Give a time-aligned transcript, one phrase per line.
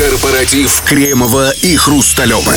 [0.00, 2.54] Корпоратив Кремова и Хрусталева.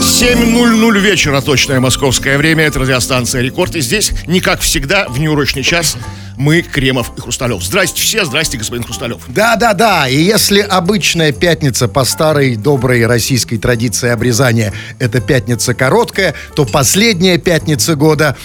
[0.00, 2.62] 7.00 вечера, точное московское время.
[2.62, 3.74] Это радиостанция «Рекорд».
[3.74, 5.96] И здесь, не как всегда, в неурочный час
[6.36, 7.62] мы, Кремов и Хрусталев.
[7.62, 9.22] Здрасте все, здрасте, господин Хрусталев.
[9.26, 16.64] Да-да-да, и если обычная пятница по старой доброй российской традиции обрезания это пятница короткая, то
[16.64, 18.36] последняя пятница года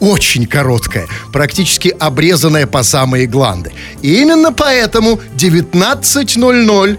[0.00, 3.72] очень короткая, практически обрезанная по самые гланды.
[4.02, 6.98] И именно поэтому 19.00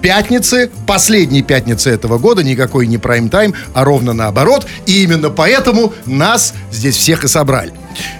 [0.00, 4.66] пятницы, последней пятницы этого года, никакой не прайм-тайм, а ровно наоборот.
[4.86, 7.72] И именно поэтому нас здесь всех и собрали.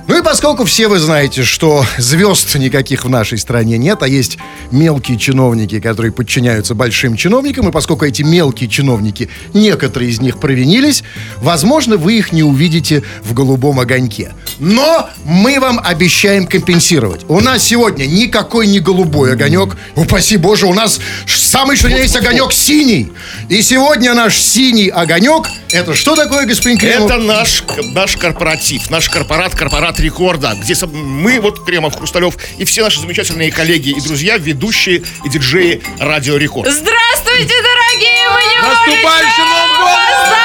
[0.07, 4.39] Ну и поскольку все вы знаете, что звезд никаких в нашей стране нет, а есть
[4.71, 11.05] мелкие чиновники, которые подчиняются большим чиновникам, и поскольку эти мелкие чиновники, некоторые из них провинились,
[11.37, 14.33] возможно, вы их не увидите в голубом огоньке.
[14.59, 17.25] Но мы вам обещаем компенсировать.
[17.29, 19.77] У нас сегодня никакой не голубой огонек.
[19.95, 23.13] Упаси боже, у нас самый что есть огонек синий.
[23.49, 27.11] И сегодня наш синий огонек, это что такое, господин Кремов?
[27.11, 27.63] Это наш,
[27.95, 33.53] наш корпоратив, наш корпорат, корпорат рекорда, где мы, вот Кремов, Хрусталев и все наши замечательные
[33.53, 36.71] коллеги и друзья, ведущие и диджеи Радио Рекорд.
[36.71, 38.29] Здравствуйте, дорогие!
[38.31, 40.39] Мы не Наступающим Новым годом!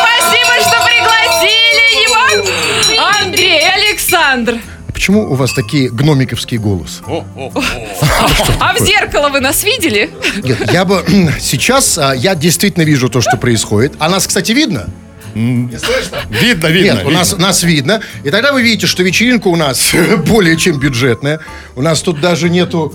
[0.00, 3.02] Спасибо, что пригласили его!
[3.22, 4.60] Андрей, Александр!
[4.92, 7.02] Почему у вас такие гномиковские голос?
[7.06, 10.10] А в зеркало вы нас видели?
[10.42, 11.04] Нет, я бы
[11.40, 13.94] сейчас, а, я действительно вижу то, что происходит.
[14.00, 14.88] А нас, кстати, видно?
[15.34, 16.18] Не слышно?
[16.30, 16.92] Видно, видно.
[16.98, 18.00] Нет, у нас, нас видно.
[18.22, 19.92] И тогда вы видите, что вечеринка у нас
[20.26, 21.40] более чем бюджетная.
[21.74, 22.94] У нас тут даже нету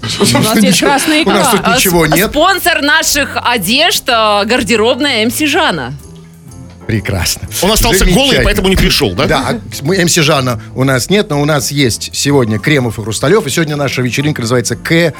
[0.20, 2.30] У нас есть красный У нас тут А, ничего нет.
[2.30, 5.94] Спонсор наших одежд а, гардеробная МС Жана.
[6.86, 7.48] Прекрасно.
[7.62, 9.26] Он остался голый, поэтому не пришел, да?
[9.26, 13.46] Да, мы- МС Жана у нас нет, но у нас есть сегодня Кремов и Хрусталев.
[13.46, 15.12] И сегодня наша вечеринка называется К,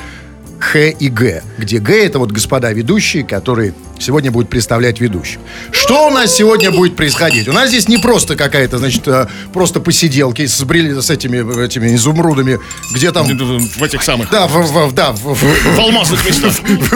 [0.61, 1.43] Х и Г.
[1.59, 5.39] Где Г это вот господа ведущие, которые сегодня будут представлять ведущих.
[5.73, 7.49] Что у нас сегодня будет происходить?
[7.49, 11.95] У нас здесь не просто какая-то, значит, э, просто посиделки с, брили, с этими, этими
[11.95, 12.59] изумрудами,
[12.95, 13.27] где там...
[13.27, 14.31] В этих самых.
[14.31, 14.53] Да, в,
[14.89, 16.53] в- да, в- в- В алмазных местах.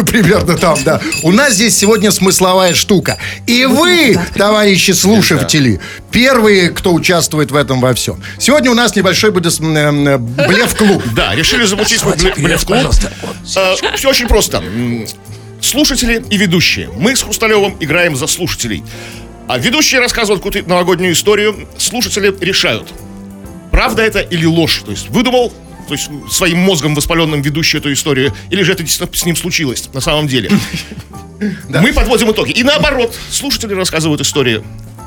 [0.06, 1.00] Примерно там, да.
[1.22, 3.18] У нас здесь сегодня смысловая штука.
[3.46, 5.80] И вы, товарищи слушатели,
[6.14, 8.22] первые, кто участвует в этом во всем.
[8.38, 11.02] Сегодня у нас небольшой будет м, м, блеф-клуб.
[11.14, 12.86] Да, решили замутить свой бле- блеф-клуб.
[13.44, 14.62] Все очень просто.
[15.60, 16.88] Слушатели и ведущие.
[16.96, 18.84] Мы с Хрусталевым играем за слушателей.
[19.48, 21.68] А ведущие рассказывают какую-то новогоднюю историю.
[21.78, 22.88] Слушатели решают,
[23.72, 24.82] правда это или ложь.
[24.84, 25.52] То есть выдумал
[25.88, 29.90] то есть своим мозгом воспаленным ведущий эту историю, или же это действительно с ним случилось
[29.92, 30.50] на самом деле.
[31.68, 32.52] Мы подводим итоги.
[32.52, 34.62] И наоборот, слушатели рассказывают истории,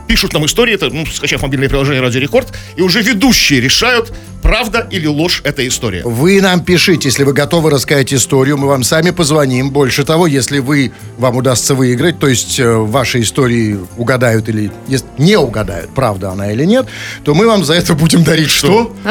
[0.07, 4.87] пишут нам истории, это, ну, скачав мобильное приложение Радио Рекорд, и уже ведущие решают, правда
[4.89, 6.01] или ложь эта история.
[6.03, 9.71] Вы нам пишите, если вы готовы рассказать историю, мы вам сами позвоним.
[9.71, 14.71] Больше того, если вы, вам удастся выиграть, то есть э, ваши истории угадают или
[15.17, 16.87] не угадают, правда она или нет,
[17.23, 18.95] то мы вам за это будем дарить что?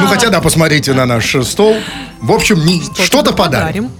[0.00, 1.76] Ну, хотя, да, посмотрите на наш стол.
[2.20, 2.58] В общем,
[3.04, 3.90] что-то подарим.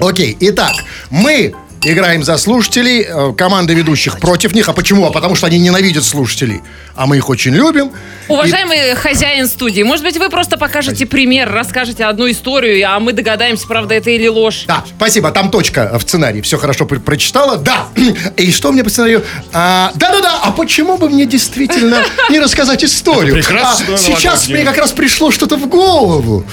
[0.00, 0.72] Окей, итак,
[1.10, 4.68] мы играем за слушателей, э, команда ведущих против них.
[4.68, 5.06] А почему?
[5.06, 6.62] А потому что они ненавидят слушателей.
[6.96, 7.92] А мы их очень любим.
[8.28, 13.66] Уважаемый хозяин студии, может быть, вы просто покажете пример, расскажете одну историю, а мы догадаемся,
[13.66, 14.64] правда это или ложь.
[14.66, 16.40] Да, спасибо, там точка в сценарии.
[16.40, 17.56] Все хорошо пр- прочитала.
[17.56, 17.88] Да.
[18.36, 19.24] И что мне по сценарию?
[19.52, 23.34] А, Да-да-да, а почему бы мне действительно не рассказать историю?
[23.34, 26.44] Прекрасно, А, Сейчас мне как раз пришло что-то в голову.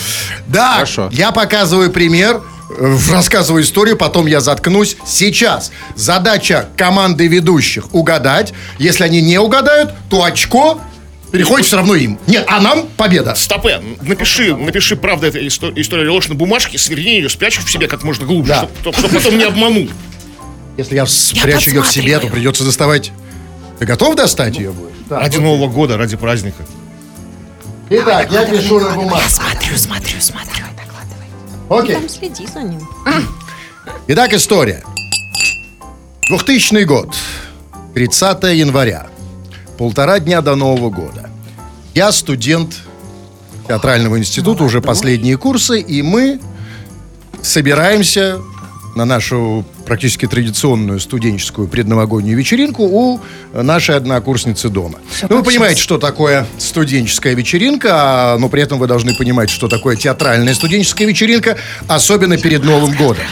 [0.47, 1.09] Да, Хорошо.
[1.13, 2.41] я показываю пример,
[3.11, 4.97] рассказываю историю, потом я заткнусь.
[5.05, 8.53] Сейчас задача команды ведущих угадать.
[8.79, 10.79] Если они не угадают, то очко
[11.31, 12.19] переходит все равно им.
[12.27, 13.35] Нет, а нам победа.
[13.35, 17.87] Стопе, напиши, напиши, правда исто- история или ложь на бумажке, сверни ее, спрячь в себе
[17.87, 18.91] как можно глубже, Да.
[18.91, 19.87] чтобы потом не обманул.
[20.77, 23.11] Если я спрячу ее в себе, то придется доставать.
[23.79, 24.91] Ты готов достать ее будет?
[25.09, 26.63] Ради Нового года, ради праздника.
[27.89, 29.21] Итак, я пишу на бумагу.
[29.27, 30.65] Смотрю, смотрю, смотрю.
[31.71, 31.95] Окей.
[31.95, 32.81] Там следи за ним.
[34.07, 34.83] Итак, история.
[36.27, 37.15] 2000 год.
[37.93, 39.07] 30 января.
[39.77, 41.29] Полтора дня до Нового года.
[41.93, 42.75] Я студент
[43.67, 46.41] театрального института, уже последние курсы, и мы
[47.41, 48.41] собираемся
[48.95, 53.19] на нашу практически традиционную студенческую предновогоднюю вечеринку у
[53.53, 54.99] нашей однокурсницы дома.
[55.29, 59.95] ну, вы понимаете, что такое студенческая вечеринка, но при этом вы должны понимать, что такое
[59.95, 61.57] театральная студенческая вечеринка,
[61.87, 63.23] особенно перед Новым годом.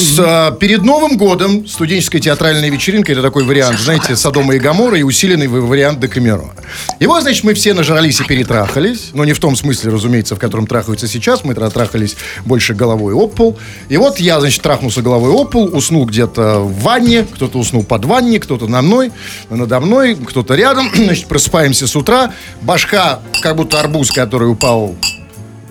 [0.00, 4.96] С, а, перед Новым годом студенческая театральная вечеринка, это такой вариант, знаете, Содома и Гамора
[4.98, 6.54] и усиленный вариант Декамерона.
[6.98, 10.66] Вот, значит, мы все нажрались и перетрахались, но не в том смысле, разумеется, в котором
[10.66, 12.16] трахаются сейчас, мы трахались
[12.46, 13.58] больше головой об пол.
[13.90, 18.06] И вот я, значит, трахнулся головой об пол, уснул где-то в ванне, кто-то уснул под
[18.06, 19.12] ванне, кто-то на мной,
[19.50, 22.32] надо мной, кто-то рядом, значит, просыпаемся с утра,
[22.62, 24.94] башка, как будто арбуз, который упал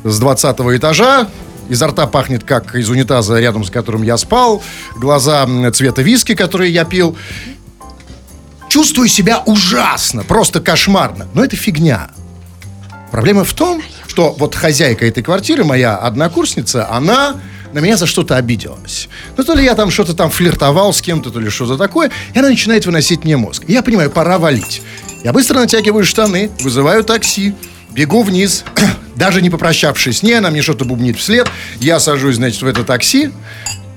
[0.04, 1.28] с 20 этажа.
[1.70, 4.62] Изо рта пахнет, как из унитаза, рядом с которым я спал.
[4.96, 7.16] Глаза цвета виски, которые я пил.
[8.70, 11.28] Чувствую себя ужасно, просто кошмарно.
[11.34, 12.10] Но это фигня.
[13.12, 17.36] Проблема в том, что вот хозяйка этой квартиры, моя однокурсница, она
[17.74, 19.10] на меня за что-то обиделась.
[19.38, 22.40] Ну, то ли я там что-то там флиртовал с кем-то, то ли что-то такое, и
[22.40, 23.64] она начинает выносить мне мозг.
[23.68, 24.82] Я понимаю, пора валить.
[25.24, 27.54] Я быстро натягиваю штаны, вызываю такси,
[28.00, 28.64] бегу вниз,
[29.18, 31.50] даже не попрощавшись с ней, она мне что-то бубнит вслед.
[31.82, 33.32] Я сажусь, значит, в это такси,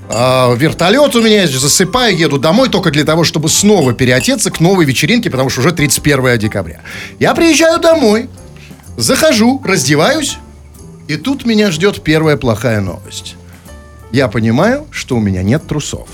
[0.09, 4.87] а, вертолет у меня засыпаю, еду домой только для того, чтобы снова переодеться к новой
[4.87, 6.81] вечеринке, потому что уже 31 декабря.
[7.21, 8.29] Я приезжаю домой,
[8.97, 10.37] захожу, раздеваюсь,
[11.07, 13.37] и тут меня ждет первая плохая новость.
[14.11, 16.09] Я понимаю, что у меня нет трусов.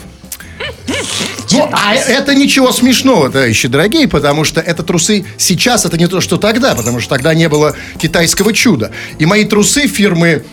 [1.58, 6.20] Ну, а это ничего смешного, товарищи дорогие, потому что это трусы сейчас, это не то,
[6.20, 8.92] что тогда, потому что тогда не было китайского чуда.
[9.18, 10.44] И мои трусы фирмы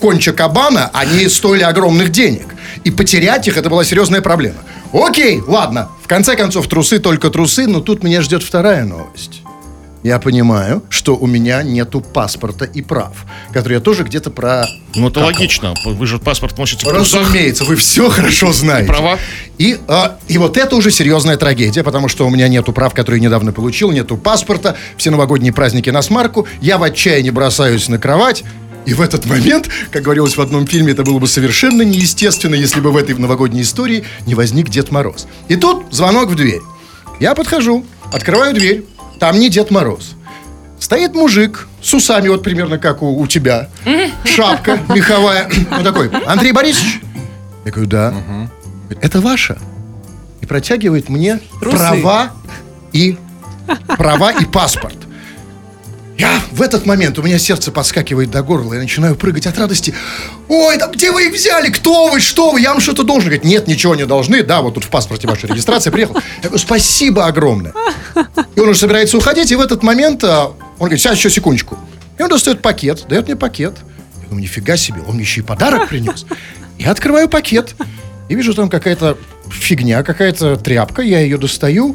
[0.00, 2.46] Конча Кабана, они стоили огромных денег.
[2.84, 4.58] И потерять их, это была серьезная проблема.
[4.92, 9.42] Окей, ладно, в конце концов, трусы только трусы, но тут меня ждет вторая новость.
[10.08, 14.64] Я понимаю, что у меня нету паспорта и прав, которые я тоже где-то про...
[14.94, 15.74] Ну, это логично.
[15.84, 16.88] Вы же паспорт носите в.
[16.90, 18.88] Разумеется, вы все хорошо знаете.
[18.88, 19.18] права?
[19.58, 23.20] И, а, и вот это уже серьезная трагедия, потому что у меня нету прав, которые
[23.20, 28.44] недавно получил, нету паспорта, все новогодние праздники на смарку, я в отчаянии бросаюсь на кровать,
[28.86, 32.80] и в этот момент, как говорилось в одном фильме, это было бы совершенно неестественно, если
[32.80, 35.26] бы в этой новогодней истории не возник Дед Мороз.
[35.48, 36.62] И тут звонок в дверь.
[37.20, 38.84] Я подхожу, открываю дверь,
[39.18, 40.14] там не Дед Мороз.
[40.78, 43.68] Стоит мужик с усами, вот примерно как у, у тебя.
[44.24, 45.50] Шапка меховая.
[45.70, 47.00] Он такой, Андрей Борисович?
[47.64, 48.14] Я говорю, да.
[49.00, 49.58] Это ваше.
[50.40, 52.30] И протягивает мне права
[52.92, 53.18] и
[53.98, 54.96] права и паспорт.
[56.18, 59.94] Я в этот момент, у меня сердце подскакивает до горла, я начинаю прыгать от радости.
[60.48, 61.70] Ой, да где вы их взяли?
[61.70, 62.18] Кто вы?
[62.18, 62.60] Что вы?
[62.60, 63.28] Я вам что-то должен.
[63.28, 64.42] Говорит, нет, ничего не должны.
[64.42, 66.16] Да, вот тут в паспорте ваша регистрация приехал.
[66.38, 67.72] Я говорю, спасибо огромное.
[68.56, 71.78] И он уже собирается уходить, и в этот момент а, он говорит, сейчас еще секундочку.
[72.18, 73.76] И он достает пакет, дает мне пакет.
[74.20, 76.26] Я думаю, нифига себе, он мне еще и подарок принес.
[76.80, 77.76] Я открываю пакет
[78.28, 79.16] и вижу там какая-то
[79.50, 81.02] фигня, какая-то тряпка.
[81.02, 81.94] Я ее достаю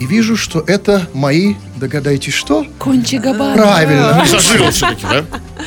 [0.00, 2.66] и вижу, что это мои, догадайтесь, что?
[2.78, 3.54] Кончи Габара.
[3.54, 4.24] Правильно.
[4.26, 5.24] Зажил все-таки, да?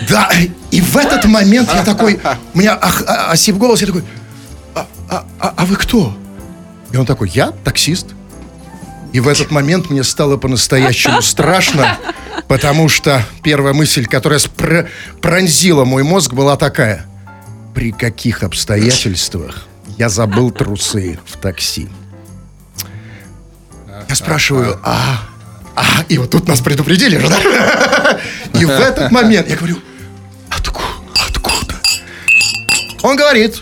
[0.09, 0.31] Да,
[0.71, 2.19] и в этот момент я такой,
[2.53, 4.03] у меня а- осип голос, я такой,
[4.74, 6.18] а, а- а- а вы кто?
[6.91, 8.07] И он такой, я таксист.
[9.13, 12.00] И в этот момент мне стало по-настоящему страшно,
[12.47, 14.88] потому что первая мысль, которая спр-
[15.21, 17.06] пронзила мой мозг, была такая.
[17.75, 19.68] При каких обстоятельствах
[20.00, 21.88] я забыл трусы в такси?
[24.10, 25.24] Я спрашиваю, а,
[25.75, 28.19] а, и вот тут нас предупредили же, да?
[28.60, 29.78] И в этот момент я говорю,
[30.50, 31.75] откуда, откуда?
[33.01, 33.60] Он говорит,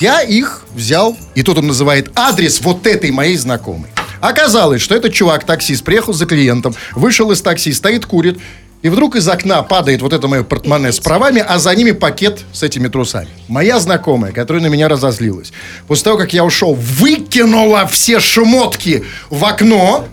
[0.00, 3.90] я их взял, и тут он называет адрес вот этой моей знакомой.
[4.20, 8.40] Оказалось, что этот чувак, таксист, приехал за клиентом, вышел из такси, стоит, курит,
[8.82, 12.44] и вдруг из окна падает вот это мое портмоне с правами, а за ними пакет
[12.52, 13.28] с этими трусами.
[13.48, 15.52] Моя знакомая, которая на меня разозлилась,
[15.86, 20.06] после того, как я ушел, выкинула все шмотки в окно,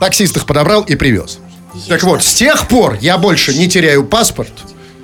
[0.00, 1.38] таксист их подобрал и привез.
[1.88, 4.52] Так вот, с тех пор я больше не теряю паспорт,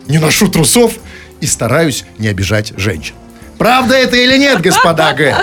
[0.08, 0.94] не ношу трусов
[1.40, 3.14] и стараюсь не обижать женщин.
[3.58, 5.36] Правда это или нет, господа Г?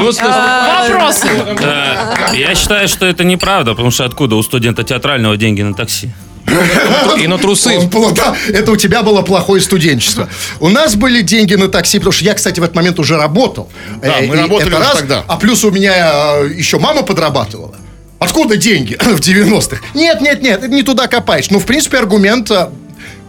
[0.00, 1.28] Ну, слушай, Вопросы.
[1.60, 2.16] Да.
[2.34, 6.10] Я считаю, что это неправда, потому что откуда у студента театрального деньги на такси?
[7.18, 7.78] и на трусы.
[7.78, 10.28] Он был- да, это у тебя было плохое студенчество.
[10.60, 13.70] У нас были деньги на такси, потому что я, кстати, в этот момент уже работал.
[14.02, 14.98] Да, Э, мы и работали это уже раз.
[14.98, 15.24] тогда.
[15.26, 15.94] А плюс у меня
[16.42, 17.74] э, еще мама подрабатывала.
[18.18, 19.78] Откуда деньги в 90-х?
[19.94, 21.48] Нет, нет, нет, не туда копаешь.
[21.50, 22.50] Ну, в принципе, аргумент...
[22.50, 22.68] э,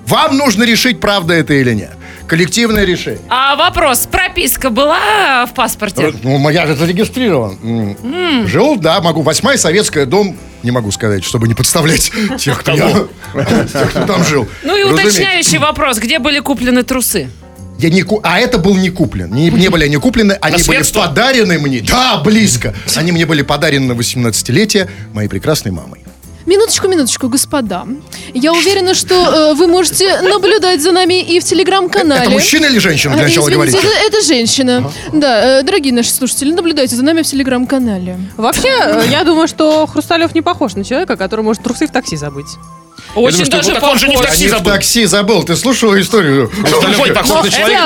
[0.07, 1.91] Вам нужно решить, правда это или нет.
[2.27, 3.21] Коллективное решение.
[3.29, 6.13] А вопрос, прописка была в паспорте?
[6.23, 7.57] Ну, я же зарегистрирован.
[7.63, 8.47] М.
[8.47, 9.21] Жил, да, могу.
[9.21, 13.07] Восьмая советская, дом, не могу сказать, чтобы не подставлять тех, кто, я-
[13.71, 14.47] тех, кто там жил.
[14.63, 15.07] Ну и Разумеется.
[15.19, 17.29] уточняющий вопрос, где были куплены трусы?
[17.77, 19.29] Я не ку- А это был не куплен.
[19.31, 21.01] Не, не были они куплены, они были Наследство?
[21.07, 21.81] подарены мне.
[21.81, 22.73] Да, близко.
[22.95, 25.99] Они мне были подарены на 18-летие моей прекрасной мамой.
[26.45, 27.87] Минуточку, минуточку, господа.
[28.33, 32.21] Я уверена, что э, вы можете наблюдать за нами и в телеграм-канале.
[32.21, 33.77] Это мужчина или женщина, для А, начала Извините, говорите?
[33.79, 34.91] это, это женщина.
[35.11, 38.19] Да, э, дорогие наши слушатели, наблюдайте за нами в телеграм-канале.
[38.37, 42.15] Вообще, э, я думаю, что Хрусталев не похож на человека, который может трусы в такси
[42.15, 42.47] забыть.
[43.15, 44.71] Очень думаю, что- даже ну, так он же не в такси Не в забыл.
[44.71, 45.43] такси забыл.
[45.43, 46.51] Ты слушала историю?
[46.63, 46.77] Это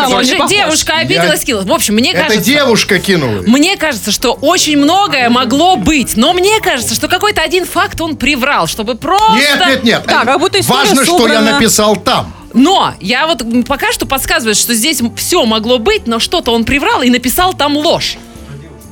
[0.09, 1.67] он же девушка обиделась, кинулась.
[1.67, 2.43] В общем, мне Это кажется...
[2.43, 3.43] девушка кинула.
[3.45, 8.15] Мне кажется, что очень многое могло быть, но мне кажется, что какой-то один факт он
[8.17, 9.35] приврал, чтобы просто...
[9.35, 10.03] Нет, нет, нет.
[10.07, 12.33] Да, как будто Важно, что я написал там.
[12.53, 17.01] Но я вот пока что подсказывает, что здесь все могло быть, но что-то он приврал
[17.03, 18.17] и написал там ложь.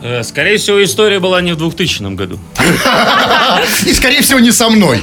[0.01, 2.39] Э, Скорее всего, история была не в 2000 году.
[3.85, 5.01] И, скорее всего, не со мной.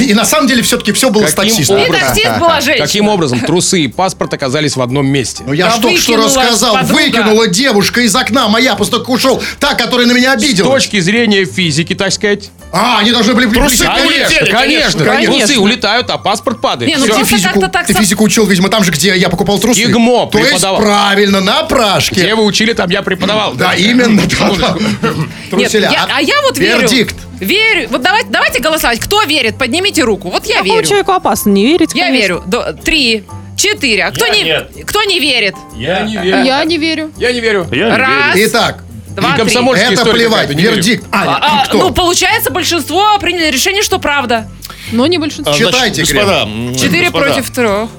[0.00, 1.78] И на самом деле все-таки все было с Каким таксистом.
[1.78, 2.08] И образом?
[2.08, 2.86] таксист была женщина.
[2.86, 5.42] Каким образом трусы и паспорт оказались в одном месте?
[5.46, 6.78] Ну, я только что выкинула рассказал.
[6.84, 9.42] Выкинула девушка из окна моя, после того, как ушел.
[9.58, 10.72] Та, которая на меня С обидела.
[10.74, 12.50] точки зрения физики, так сказать.
[12.70, 15.38] А, они должны были Трусы улетели, конечно, конечно.
[15.38, 16.90] Трусы улетают, а паспорт падает.
[16.90, 17.06] Не, ну.
[17.06, 19.80] Ты физику, ты физику учил, видимо, там же, где я покупал трусы.
[19.82, 22.20] ИГМО То есть, правильно, на прашке.
[22.20, 23.54] Где вы учили, там я преподавал.
[23.54, 24.27] Да, именно.
[25.52, 26.80] Нет, я- а я вот верю.
[26.80, 27.16] Вердикт.
[27.40, 27.88] Верю.
[27.90, 28.98] Вот давайте, давайте голосовать.
[29.00, 29.56] Кто верит?
[29.58, 30.28] Поднимите руку.
[30.30, 30.86] Вот я Такому верю.
[30.86, 32.20] человеку опасно не верить, Я конечно.
[32.22, 32.42] верю.
[32.46, 33.24] До- Три,
[33.56, 34.04] четыре.
[34.06, 34.70] А кто Я не, нет.
[34.86, 35.54] кто не верит?
[35.76, 37.12] Я не Я не верю.
[37.16, 37.66] Я не верю.
[37.70, 39.40] Я не Раз, Итак, два, И три.
[39.42, 40.32] комсомольская это история плевать.
[40.32, 40.74] какая-то, не верю.
[40.76, 41.04] Вердикт.
[41.12, 41.78] Аня, А, кто?
[41.78, 44.48] ну, получается, большинство приняли решение, что правда.
[44.90, 45.52] Но не большинство.
[45.52, 47.90] А, значит, Читайте, господа, м, Четыре господа, против трех.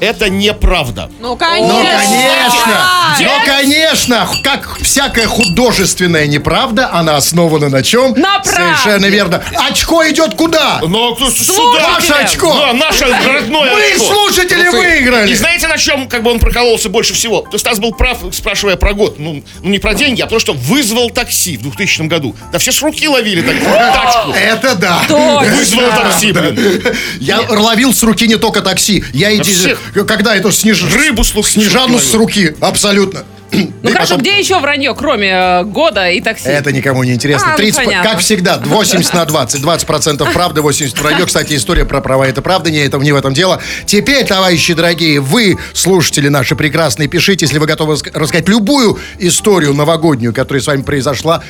[0.00, 1.10] Это неправда.
[1.20, 1.68] Ну, конечно.
[1.74, 2.90] Ну, конечно!
[3.20, 4.28] Ну, конечно!
[4.42, 8.12] Как всякая художественная неправда, она основана на чем?
[8.12, 8.76] На правде.
[8.82, 9.42] Совершенно верно.
[9.68, 10.80] Очко идет куда?
[10.86, 11.44] Но кто- сюда.
[11.44, 11.86] Слушайте.
[11.94, 12.54] Ваше очко!
[12.54, 14.04] Да, наше родное Вы, очко.
[14.04, 15.34] слушатели, И выиграли!
[15.34, 17.40] знаете, на чем как бы он прокололся больше всего?
[17.50, 19.18] То Стас был прав, спрашивая про год.
[19.18, 22.34] Ну, ну, не про деньги, а то, что вызвал такси в 2000 году.
[22.52, 24.30] Да все с руки ловили так, тачку.
[24.36, 25.00] Это да.
[25.08, 26.82] Вызвал такси, блин.
[27.20, 29.02] Я ловил с руки не только такси.
[29.12, 29.78] Я и всех.
[30.06, 30.84] Когда это сниж...
[30.94, 32.54] Рыбу с лук- Снежану с руки.
[32.60, 33.24] Абсолютно.
[33.52, 36.48] Ну И хорошо, потом- где еще вранье, кроме э, года и такси?
[36.48, 37.48] Это никому не интересно.
[37.48, 38.10] А, ну, 30, понятно.
[38.10, 39.60] как всегда, 80 на 20.
[39.62, 41.26] 20% правды, 80 вранье.
[41.26, 43.62] Кстати, история про права это правда, не, это, не в этом дело.
[43.86, 50.34] Теперь, товарищи дорогие, вы, слушатели наши прекрасные, пишите, если вы готовы рассказать любую историю новогоднюю,
[50.34, 51.42] которая с вами произошла.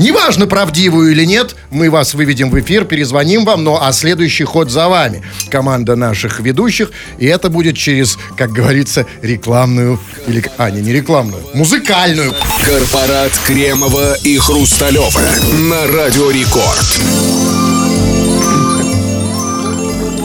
[0.00, 4.70] Неважно, правдивую или нет, мы вас выведем в эфир, перезвоним вам, но а следующий ход
[4.70, 5.22] за вами.
[5.50, 11.42] Команда наших ведущих, и это будет через, как говорится, рекламную, или, а, не, не рекламную,
[11.52, 15.20] музыкальную Корпорат Кремова и Хрусталева
[15.68, 17.59] на Радио Рекорд.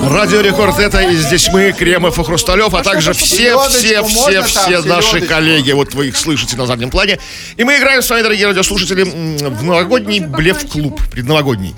[0.03, 4.81] Радио Рекорд это и здесь мы, Кремов и Хрусталев, а также все, все, все, все
[4.81, 5.71] наши коллеги.
[5.71, 7.19] Вот вы их слышите на заднем плане.
[7.57, 11.75] И мы играем с вами, дорогие радиослушатели, в новогодний блеф-клуб, предновогодний.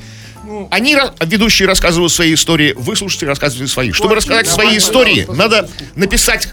[0.71, 3.91] Они, ра- ведущие, рассказывают свои истории, вы, слушатели, рассказываете свои.
[3.91, 6.50] Чтобы рассказать свои истории, надо написать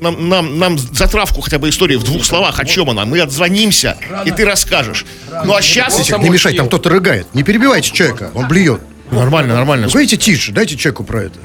[0.00, 3.04] нам, нам, нам затравку хотя бы истории в двух словах, о чем она.
[3.04, 5.04] Мы отзвонимся, и ты расскажешь.
[5.44, 5.98] Ну а сейчас...
[6.18, 7.26] Не мешать, там кто-то рыгает.
[7.34, 8.80] Не перебивайте человека, он блюет.
[9.20, 9.86] Нормально, нормально.
[9.88, 11.38] Говорите тише, дайте человеку про это.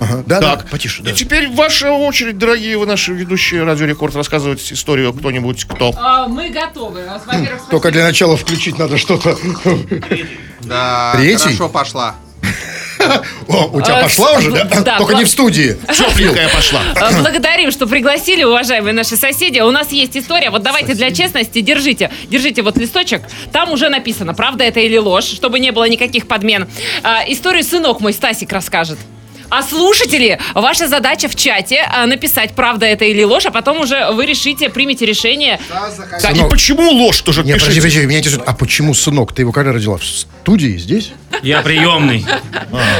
[0.00, 1.02] Ага, да, да, Так, потише.
[1.02, 1.12] и да.
[1.12, 5.92] теперь ваша очередь, дорогие вы наши ведущие Радио Рекорд, рассказывать историю кто-нибудь, кто.
[5.96, 7.02] А, мы готовы.
[7.26, 9.36] Во-первых, Только для начала включить надо что-то.
[10.60, 11.44] Да, Третий?
[11.44, 12.14] хорошо пошла.
[13.48, 14.96] У тебя А, пошла уже, да?
[14.98, 15.76] Только не в студии.
[15.88, 16.80] Тепленькая пошла.
[16.96, 19.60] А, Благодарим, что пригласили, уважаемые наши соседи.
[19.60, 20.50] У нас есть история.
[20.50, 22.10] Вот давайте для честности держите.
[22.28, 23.22] Держите вот листочек.
[23.52, 26.68] Там уже написано, правда это или ложь, чтобы не было никаких подмен.
[27.02, 28.98] А, историю сынок мой Стасик расскажет.
[29.50, 34.10] А слушатели, ваша задача в чате а, написать, правда это или ложь, а потом уже
[34.12, 35.58] вы решите, примете решение.
[36.22, 37.80] Так, и почему ложь тоже Не, подожди, пишите?
[37.80, 39.32] подожди, меня интересует, а почему сынок?
[39.32, 39.96] Ты его когда родила?
[39.96, 41.12] В студии здесь?
[41.42, 42.24] Я приемный.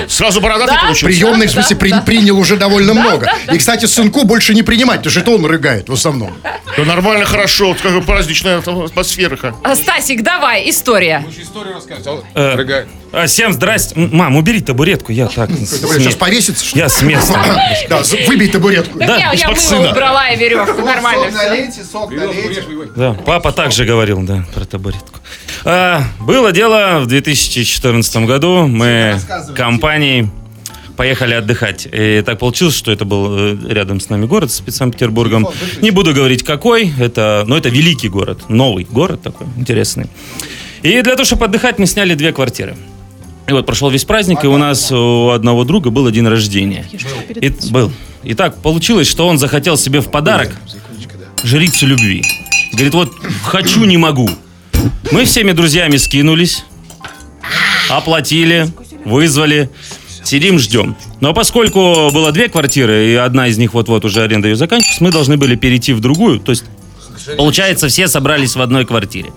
[0.08, 0.80] Сразу бородатый Да.
[0.82, 1.06] получился.
[1.06, 3.30] Приемный, в смысле, при- принял уже довольно много.
[3.52, 6.32] И, кстати, сынку больше не принимать, потому что это он рыгает в основном.
[6.76, 9.28] Да нормально, хорошо, вот как праздничная атмосфера.
[9.64, 11.24] А, Стасик, давай, история.
[11.40, 12.24] Историю рассказывал.
[12.34, 12.88] Э, Рыгает.
[13.12, 13.94] А, Всем здрасте.
[13.96, 15.50] Мам, убери табуретку, я так.
[15.50, 16.82] Сейчас повесится, что ли?
[16.82, 17.38] Я с места.
[17.88, 18.98] Да, выбей табуретку.
[18.98, 21.30] Так я, я мыло убрала и веревку, нормально.
[22.96, 25.20] Да, папа также говорил, да, про табуретку.
[25.64, 28.66] А, было дело в 2014 году.
[28.66, 29.18] Мы
[29.56, 30.28] компанией
[30.98, 31.86] поехали отдыхать.
[31.90, 35.48] И так получилось, что это был э, рядом с нами город, с Санкт-Петербургом.
[35.80, 40.08] Не буду говорить какой, это, но это великий город, новый город такой интересный.
[40.82, 42.76] И для того, чтобы отдыхать, мы сняли две квартиры.
[43.48, 46.84] И вот прошел весь праздник, и у нас у одного друга был день рождения.
[47.28, 47.90] И, был.
[48.22, 50.54] И так получилось, что он захотел себе в подарок
[51.42, 52.24] жрицу любви.
[52.72, 53.12] Говорит, вот
[53.42, 54.28] хочу, не могу.
[55.12, 56.64] Мы всеми друзьями скинулись,
[57.88, 58.70] оплатили.
[59.08, 59.70] вызвали,
[60.22, 60.96] сидим, ждем.
[61.20, 65.10] Но поскольку было две квартиры, и одна из них вот-вот уже аренда ее заканчивается, мы
[65.10, 66.38] должны были перейти в другую.
[66.40, 66.64] То есть,
[67.36, 69.32] получается, все собрались в одной квартире.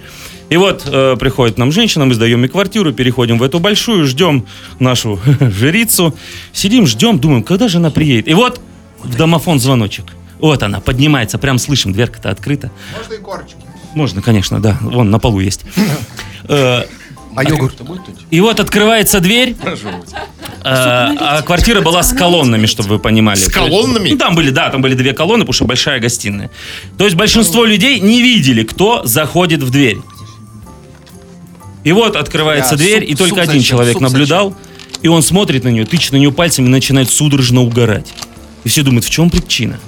[0.51, 4.45] И вот э, приходит нам женщина, мы сдаем ей квартиру, переходим в эту большую, ждем
[4.79, 6.13] нашу жрицу,
[6.51, 8.27] сидим, ждем, думаем, когда же она приедет.
[8.27, 8.59] И вот
[9.01, 10.07] в домофон звоночек.
[10.39, 12.69] Вот она, поднимается, прям слышим, дверка-то открыта.
[12.97, 13.55] Можно и корочки.
[13.95, 15.61] Можно, конечно, да, вон на полу есть.
[16.49, 16.83] Э,
[17.35, 17.75] А йогурт?
[18.29, 19.75] и вот открывается дверь, э,
[20.65, 23.37] а квартира была с колоннами, чтобы вы понимали.
[23.37, 24.09] С колоннами?
[24.09, 26.49] Ну, там были, да, там были две колонны, потому что большая гостиная.
[26.97, 29.99] То есть большинство людей не видели, кто заходит в дверь.
[31.83, 33.63] И вот открывается Я дверь, суп- и только суп один зачем?
[33.77, 34.55] человек Суп наблюдал,
[35.01, 38.13] и он смотрит на нее, тычет на нее пальцем и начинает судорожно угорать.
[38.63, 39.79] И все думают, в чем причина?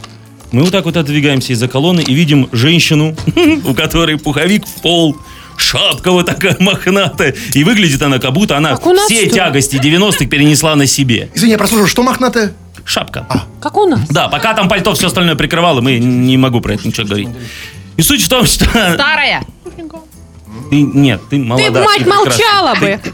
[0.52, 3.16] Мы вот так вот отодвигаемся из-за колонны и видим женщину,
[3.66, 5.16] у которой пуховик в пол,
[5.58, 7.36] шапка вот такая мохнатая.
[7.54, 11.30] И выглядит она, как будто она Как нас, все тягости 90-х перенесла на себе.
[11.34, 12.54] Извини, я прослушал, что мохнатая?
[12.86, 13.26] Шапка.
[13.62, 14.02] Как у нас?
[14.10, 17.30] Да, пока там пальто все остальное прикрывало, мы не могу про это ничего говорить.
[17.96, 18.66] И суть в том, что...
[18.66, 19.44] Старая.
[20.74, 21.70] Ты, нет, ты Ты, молода.
[21.70, 22.26] б, мать, прекрасна.
[22.26, 23.00] молчала бы.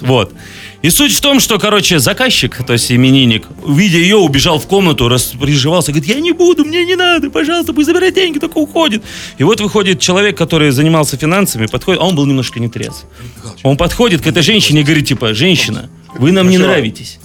[0.00, 0.32] Вот.
[0.80, 5.08] И суть в том, что, короче, заказчик, то есть именинник, видя ее, убежал в комнату,
[5.08, 9.02] распереживался, говорит, я не буду, мне не надо, пожалуйста, пусть забирает деньги, только уходит.
[9.38, 13.04] И вот выходит человек, который занимался финансами, подходит, а он был немножко не трезв.
[13.62, 17.18] Он подходит к этой женщине и говорит, типа, женщина, вы нам не нравитесь.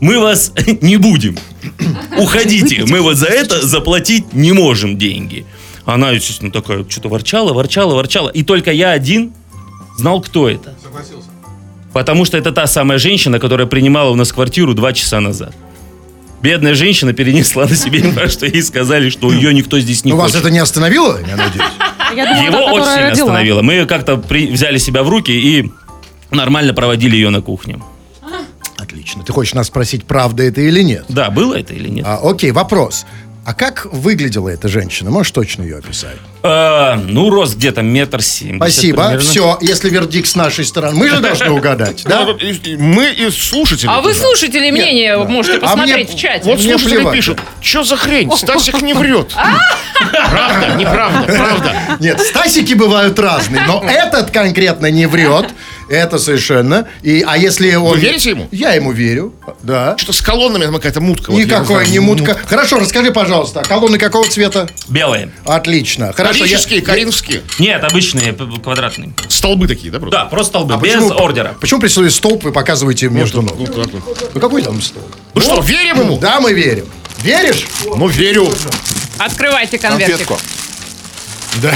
[0.00, 1.36] Мы вас не будем.
[2.18, 2.84] Уходите.
[2.86, 5.44] Мы вот за это заплатить не можем деньги.
[5.84, 8.28] Она, естественно, такая, что-то ворчала, ворчала, ворчала.
[8.28, 9.32] И только я один
[9.98, 10.74] знал, кто это.
[10.82, 11.28] Согласился.
[11.92, 15.54] Потому что это та самая женщина, которая принимала у нас квартиру два часа назад.
[16.40, 20.34] Бедная женщина перенесла на себе, что ей сказали, что ее никто здесь не Ну, вас
[20.34, 21.64] это не остановило, я надеюсь?
[22.16, 23.62] Я думала, Его та, очень сильно остановило.
[23.62, 25.70] Мы как-то при- взяли себя в руки и
[26.30, 27.80] нормально проводили ее на кухне.
[28.76, 29.22] Отлично.
[29.24, 31.06] Ты хочешь нас спросить, правда это или нет?
[31.08, 32.04] Да, было это или нет?
[32.06, 33.06] А, окей, вопрос.
[33.44, 35.10] А как выглядела эта женщина?
[35.10, 36.16] Можешь точно ее описать?
[36.44, 38.56] А, ну, рост где-то метр семьдесят.
[38.58, 39.02] Спасибо.
[39.02, 39.20] примерно.
[39.20, 42.24] Все, если вердикт с нашей стороны, мы же должны угадать, да?
[42.24, 42.36] Ну,
[42.78, 43.88] Мы и слушатели.
[43.90, 46.44] А вы слушатели мнение можете А посмотреть в чате.
[46.44, 48.30] Вот слушатели пишут, что за хрень?
[48.30, 49.32] Стасик не врет.
[49.32, 51.76] Правда, неправда, правда.
[51.98, 55.48] Нет, стасики бывают разные, но этот конкретно не врет.
[55.88, 56.88] Это совершенно.
[57.02, 57.90] И, а если он...
[57.94, 58.48] Вы верите ему?
[58.50, 59.96] Я ему верю, да.
[59.98, 61.32] Что-то с колоннами там какая-то мутка.
[61.32, 61.88] Я знаю.
[61.88, 62.36] не мутка.
[62.46, 64.68] Хорошо, расскажи, пожалуйста, а колонны какого цвета?
[64.88, 65.30] Белые.
[65.44, 66.12] Отлично.
[66.12, 66.44] Хорошо.
[66.44, 67.42] я- Карические, коринфские.
[67.58, 69.12] Нет, обычные, квадратные.
[69.28, 70.18] Столбы такие, да, просто?
[70.18, 71.54] Да, просто столбы, А без почему- ордера.
[71.60, 73.54] Почему при слове столб вы показываете между ног?
[73.58, 74.30] Ну, так вот.
[74.34, 75.06] Ну какой там столб?
[75.34, 76.18] Ну что, верим ему?
[76.18, 76.86] Да, мы верим.
[77.22, 77.66] Веришь?
[77.84, 78.48] Ну, верю.
[79.18, 80.26] Открывайте конвертик.
[80.26, 80.38] Конфетку.
[81.60, 81.70] Да.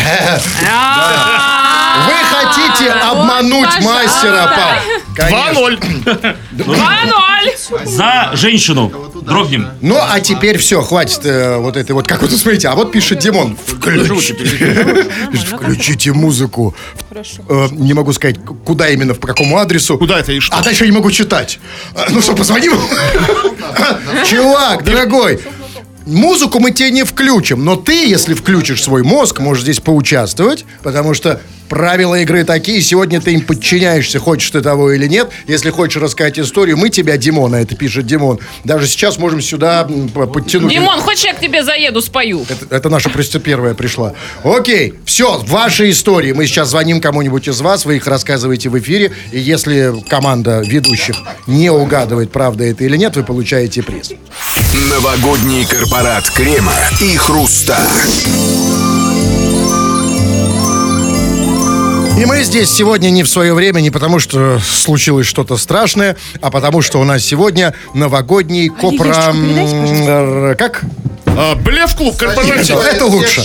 [0.72, 4.80] А, Вы хотите обмануть мастера, па?
[5.14, 5.60] Конечно.
[5.60, 6.36] 2-0.
[6.52, 7.86] 2-0.
[7.86, 8.92] За женщину.
[9.22, 9.68] Дрогнем.
[9.80, 12.92] Ну, а теперь все, хватит э, вот этой вот, как вы тут смотрите, а вот
[12.92, 14.34] пишет Димон, включите,
[15.32, 16.74] Пишет, включите музыку.
[17.48, 19.98] Э, не могу сказать, куда именно, по какому адресу.
[19.98, 20.56] Куда это и что?
[20.56, 21.58] А дальше я не могу читать.
[21.94, 22.72] А, Ну что, позвоним?
[24.26, 25.40] Чувак, дорогой,
[26.06, 31.14] музыку мы тебе не включим, но ты, если включишь свой мозг, можешь здесь поучаствовать, потому
[31.14, 35.30] что правила игры такие, сегодня ты им подчиняешься, хочешь ты того или нет.
[35.46, 39.86] Если хочешь рассказать историю, мы тебя, Димон, а это пишет Димон, даже сейчас можем сюда
[40.14, 40.72] подтянуть.
[40.72, 42.44] Димон, хочешь я к тебе заеду, спою?
[42.48, 44.14] Это, это наша просто первая пришла.
[44.44, 46.32] Окей, все, ваши истории.
[46.32, 49.12] Мы сейчас звоним кому-нибудь из вас, вы их рассказываете в эфире.
[49.32, 54.12] И если команда ведущих не угадывает, правда это или нет, вы получаете приз.
[54.90, 57.78] Новогодний корпорат крема и хруста.
[62.16, 66.50] И мы здесь сегодня не в свое время, не потому что случилось что-то страшное, а
[66.50, 69.34] потому что у нас сегодня новогодний копра...
[70.56, 70.82] Как?
[71.26, 72.76] А, Блеф-клуб, корпоратив.
[72.82, 73.42] Это лучше.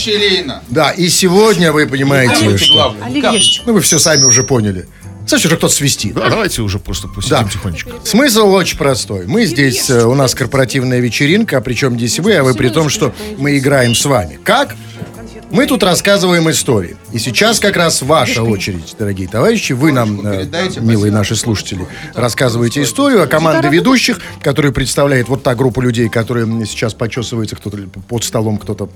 [0.69, 2.95] Да, и сегодня вы понимаете, что...
[3.65, 4.87] Ну, вы все сами уже поняли.
[5.27, 6.15] Слышишь, уже кто-то свистит.
[6.15, 7.49] Да, давайте уже просто посидим Да.
[7.49, 7.91] тихонечко.
[8.03, 9.27] Смысл очень простой.
[9.27, 12.89] Мы здесь, э, у нас корпоративная вечеринка, а причем здесь вы, а вы при том,
[12.89, 14.39] что мы играем с вами.
[14.43, 14.75] Как?
[15.51, 16.95] Мы тут рассказываем истории.
[17.11, 19.73] И сейчас как раз ваша очередь, дорогие товарищи.
[19.73, 20.45] Вы нам, э,
[20.79, 21.85] милые наши слушатели,
[22.15, 27.77] рассказываете историю, а команда ведущих, которая представляет вот та группа людей, которые сейчас почесываются, кто-то
[28.07, 28.89] под столом, кто-то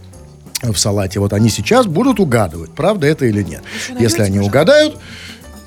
[0.62, 3.64] в салате, вот они сейчас будут угадывать, правда это или нет.
[4.00, 4.98] Если они угадают,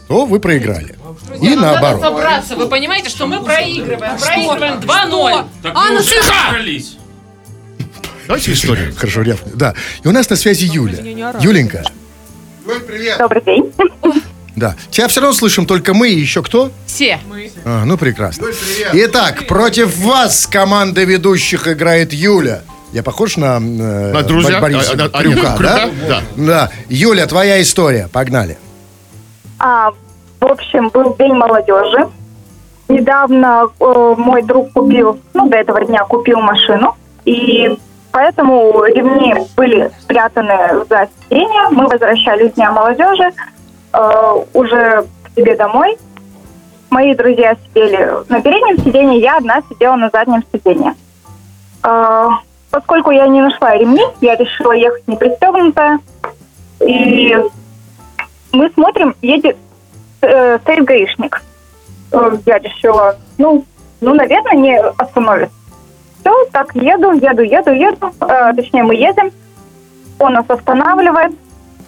[0.09, 0.97] то вы проиграли.
[1.41, 2.03] И Надо наоборот.
[2.03, 2.57] собраться.
[2.57, 4.19] Вы понимаете, что мы проигрываем.
[4.19, 5.45] Проигрываем 2-0.
[5.65, 6.98] А, ну тихо!
[8.29, 8.93] Давайте историю.
[8.97, 9.53] Хорошо, рявкну.
[9.57, 9.75] Да.
[10.05, 10.99] И у нас на связи Юля.
[11.41, 11.83] Юленька,
[12.67, 13.17] Юль, привет.
[13.19, 13.73] Добрый день.
[14.55, 14.77] Да.
[14.91, 16.71] Тебя все равно слышим только мы и еще кто?
[16.87, 17.19] Все.
[17.65, 18.49] А, ну прекрасно.
[18.93, 22.63] Итак, против вас команда ведущих играет Юля.
[22.93, 24.61] Я похож на, э, На друзья?
[24.61, 25.57] Бориса А, на- а, Крюка, Крюка?
[25.59, 25.91] да?
[26.09, 26.23] Да.
[26.37, 26.71] Да.
[26.89, 28.09] Юля, твоя история.
[28.13, 28.59] Погнали.
[29.59, 29.91] А,
[30.41, 32.09] в общем, был День молодежи.
[32.89, 36.97] Недавно э, мой друг купил, ну, до этого дня купил машину.
[37.27, 37.79] И
[38.13, 41.69] поэтому ремни были спрятаны за сиденье.
[41.71, 43.31] Мы возвращались с Дня молодежи
[43.93, 45.97] э, уже к себе домой.
[46.91, 50.95] Мои друзья сидели на переднем сиденье, я одна сидела на заднем сиденье.
[51.85, 52.29] Э,
[52.71, 56.01] поскольку я не нашла ремни, я решила ехать не пристегнутая.
[56.81, 57.37] И
[58.53, 59.57] мы смотрим, едет
[60.23, 61.43] э, стоит гаишник.
[62.13, 63.65] Э, Я решила, ну,
[64.01, 65.58] ну, наверное, не остановится.
[66.21, 68.13] Все, так еду, еду, еду, еду.
[68.21, 69.31] Э, точнее, мы едем.
[70.19, 71.33] Он нас останавливает,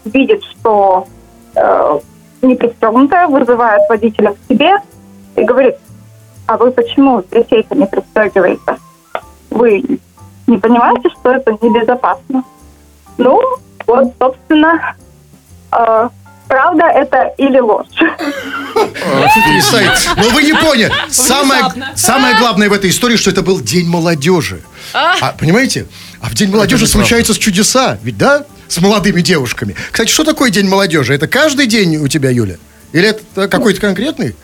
[0.04, 1.06] видит, что
[1.54, 2.00] э,
[2.42, 4.76] не пристегнутая, вызывает водителя к себе
[5.36, 5.76] и говорит,
[6.46, 8.76] а вы почему детей-то не пристегиваете?
[9.50, 10.00] Вы
[10.46, 12.44] не понимаете, что это небезопасно?
[13.18, 13.40] Ну,
[13.86, 14.94] вот, собственно,
[15.72, 16.08] э,
[16.50, 17.86] правда это или ложь?
[18.74, 20.92] Но вы не поняли.
[21.08, 24.60] Самое, главное в этой истории, что это был День молодежи.
[24.92, 25.86] А, понимаете?
[26.20, 27.98] А в День молодежи случаются чудеса.
[28.02, 28.44] Ведь да?
[28.68, 29.74] С молодыми девушками.
[29.90, 31.14] Кстати, что такое День молодежи?
[31.14, 32.56] Это каждый день у тебя, Юля?
[32.92, 34.36] Или это какой-то конкретный?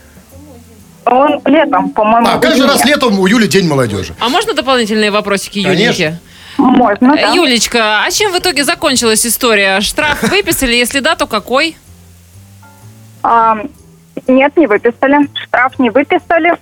[1.05, 2.27] Он летом, по-моему.
[2.27, 4.15] А, каждый раз летом у Юли День молодежи.
[4.19, 5.59] А можно дополнительные вопросики.
[5.59, 6.19] Юленьке?
[6.57, 7.33] Можно, да.
[7.35, 9.81] Юлечка, а чем в итоге закончилась история?
[9.81, 10.75] Штраф выписали?
[10.75, 11.77] Если да, то какой?
[13.29, 13.59] А,
[14.29, 15.29] нет, не выписали.
[15.35, 16.53] Штраф не выписали.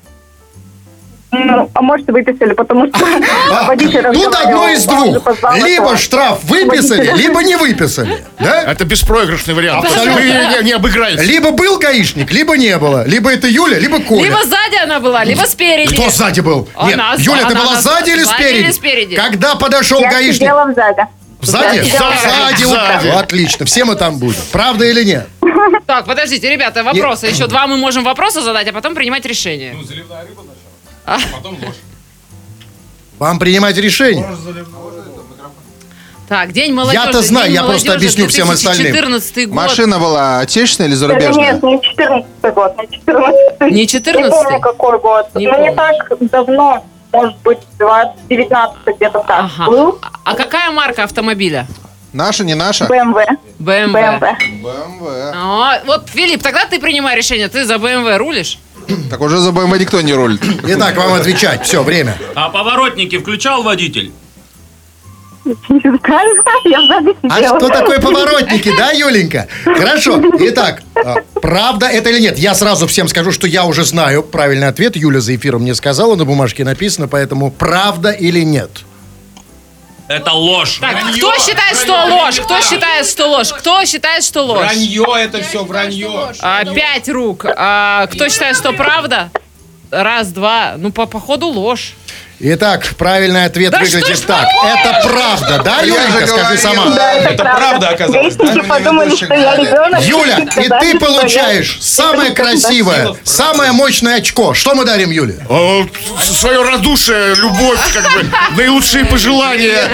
[1.31, 3.05] Ну, а может, выписали, потому что
[3.51, 5.27] А, водитель Тут одно из двух.
[5.57, 8.25] Либо штраф выписали, либо не выписали.
[8.39, 8.63] Да?
[8.63, 9.85] Это беспроигрышный вариант.
[9.85, 10.15] Абсолютно.
[10.15, 11.25] Вы не, обыграете.
[11.25, 13.07] Либо был гаишник, либо не было.
[13.07, 14.25] Либо это Юля, либо Коля.
[14.25, 15.95] Либо сзади она была, либо спереди.
[15.95, 16.69] Кто сзади был?
[16.85, 18.71] Нет, Юля, ты была сзади или сзади спереди?
[18.71, 19.17] спереди?
[19.17, 20.37] Когда подошел Я гаишник?
[20.37, 21.07] сидела сзади.
[21.43, 21.77] Сзади?
[21.77, 22.65] Я сидела Сзади.
[22.65, 23.09] Сзади.
[23.09, 24.41] Отлично, все мы там будем.
[24.53, 25.29] Правда или нет?
[25.87, 27.27] Так, подождите, ребята, вопросы.
[27.27, 29.77] Еще два мы можем вопросы задать, а потом принимать решение.
[33.19, 34.27] Вам принимать решение.
[36.27, 37.05] Так, День молодежи.
[37.05, 38.93] Я-то знаю, День я просто объясню всем остальным.
[38.93, 39.55] 2014 год.
[39.55, 41.53] Машина была отечественная или зарубежная?
[41.53, 45.27] нет, не 14 год, не 14 Не Не 14 помню, какой год.
[45.35, 45.99] Не Но не помнишь.
[46.09, 49.67] так давно, может быть, 20, 19 где-то так Ага.
[49.71, 49.99] был.
[50.25, 51.67] А какая марка автомобиля?
[52.15, 52.85] Наша, не наша?
[52.85, 53.27] BMW.
[53.59, 53.93] BMW.
[53.93, 54.37] BMW.
[54.63, 55.33] BMW.
[55.35, 57.49] А, вот, Филипп, тогда ты принимай решение.
[57.49, 58.59] Ты за BMW рулишь?
[59.11, 60.41] Так уже за BMW никто не рулит.
[60.65, 61.65] Итак, вам отвечать.
[61.67, 62.17] Все, время.
[62.37, 64.13] А поворотники включал водитель?
[65.45, 66.31] Не знаю,
[66.65, 67.59] я сзади А сидела.
[67.59, 69.49] что такое поворотники, да, Юленька?
[69.65, 70.23] Хорошо.
[70.39, 72.39] Итак, а, правда это или нет?
[72.39, 74.97] Я сразу всем скажу, что я уже знаю правильный ответ.
[74.97, 78.71] Юля за эфиром мне сказала, на бумажке написано, поэтому правда или нет?
[80.09, 80.79] Это ложь.
[80.81, 82.39] Так, кто считает, что ложь?
[82.41, 83.53] Кто считает, что ложь?
[83.53, 84.59] Кто считает, что ложь?
[84.59, 86.33] Вранье, это все вранье.
[86.41, 87.47] А, пять рук.
[87.47, 89.31] А, кто считает, что правда?
[89.91, 90.75] Раз, два.
[90.77, 91.95] Ну, по походу ложь.
[92.47, 94.47] Итак, правильный ответ Да выглядит так.
[94.67, 96.21] Это правда, да, Я Юленька?
[96.21, 96.91] же Скажи сама.
[96.95, 98.63] Да, это, Это правда оказалось, да?
[98.69, 100.03] Подумали, что я ребенок.
[100.03, 104.53] Юля, и ты получаешь самое красивое, самое мощное очко.
[104.53, 105.39] Что мы дарим Юле?
[106.21, 109.89] Свое радушие, любовь, как бы, наилучшие пожелания,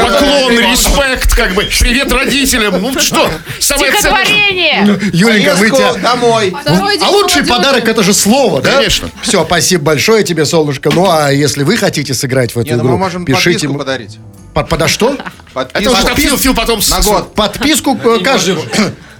[0.00, 2.80] поклон, респект, как бы, привет родителям.
[2.80, 4.24] Ну что, самое ценное.
[4.24, 5.00] Стихотворение!
[5.12, 5.92] Юленька, мы тебя...
[5.94, 6.54] домой.
[6.64, 8.76] А лучший подарок это же слово, да?
[8.76, 9.10] Конечно.
[9.20, 10.88] Все, спасибо большое тебе, солнышко.
[10.94, 13.52] Ну а если вы хотите сыграть в эту Не, ну игру, мы можем пишите.
[13.52, 14.18] подписку подарить.
[14.54, 15.16] Под, подо что?
[15.54, 15.94] Подписку.
[15.94, 16.80] Это Фил, Фил потом...
[16.90, 17.34] На год.
[17.34, 18.56] Подписку каждый...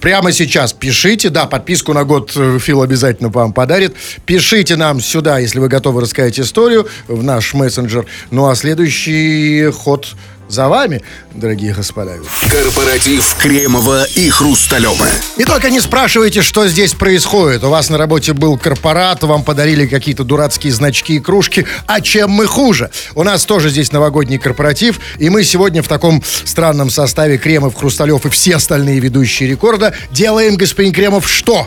[0.01, 3.95] Прямо сейчас пишите, да, подписку на год э, Фил обязательно вам подарит.
[4.25, 8.07] Пишите нам сюда, если вы готовы рассказать историю, в наш мессенджер.
[8.31, 10.09] Ну а следующий ход
[10.51, 12.17] за вами, дорогие господа.
[12.51, 15.07] Корпоратив Кремова и Хрусталева.
[15.37, 17.63] И только не спрашивайте, что здесь происходит.
[17.65, 21.67] У вас на работе был корпорат, вам подарили какие-то дурацкие значки и кружки.
[21.87, 22.91] А чем мы хуже?
[23.15, 28.27] У нас тоже здесь новогодний корпоратив, и мы сегодня в таком странном составе Кремов, Хрусталев
[28.27, 31.67] и все остальные ведущие рекорда делаем, господин Кремов, что?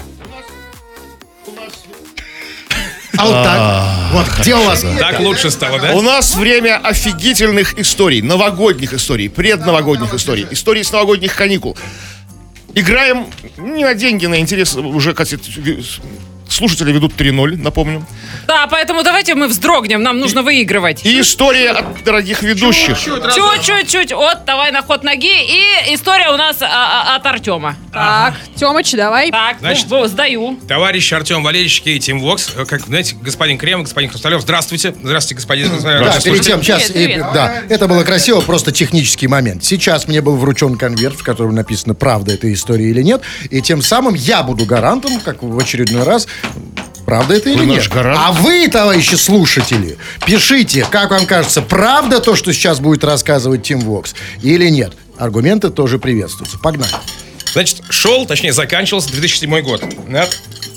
[3.23, 4.27] А вот так.
[4.27, 4.85] Вот где у вас?
[4.99, 5.93] Так лучше стало, да?
[5.93, 11.77] У нас время офигительных историй, новогодних историй, предновогодних историй, историй с новогодних каникул.
[12.75, 14.75] Играем не на деньги, на интерес.
[14.75, 15.39] Уже, кстати,
[16.49, 18.05] слушатели ведут 3-0, напомню.
[18.47, 21.05] Да, поэтому давайте мы вздрогнем, нам нужно выигрывать.
[21.05, 22.97] И история от дорогих ведущих.
[22.99, 24.11] Чуть-чуть-чуть.
[24.11, 25.31] Вот, давай на ход ноги.
[25.31, 27.75] И история у нас а, а, от Артема.
[27.93, 29.29] Так, Тёмыч, давай.
[29.29, 30.57] Так, Значит- ну, во, сдаю.
[30.67, 34.95] Товарищ Артем Валерьевич и Тим Вокс, э, как, знаете, господин Крем, господин Хрусталев, здравствуйте.
[35.03, 37.25] Здравствуйте, господин Да, перед тем, сейчас, Привет, привет.
[37.29, 39.63] э, да, это было красиво, просто технический момент.
[39.63, 43.81] Сейчас мне был вручен конверт, в котором написано, правда эта история или нет, и тем
[43.83, 46.27] самым я буду гарантом, как в очередной раз,
[47.05, 47.75] правда это или Вы нет.
[47.77, 48.19] наш гарант.
[48.23, 53.79] А вы, товарищи слушатели, пишите, как вам кажется, правда то, что сейчас будет рассказывать Тим
[53.81, 54.93] Вокс, или нет.
[55.19, 56.57] Аргументы тоже приветствуются.
[56.57, 56.89] Погнали.
[57.53, 59.83] Значит, шел, точнее, заканчивался 2007 год.
[60.09, 60.27] Да?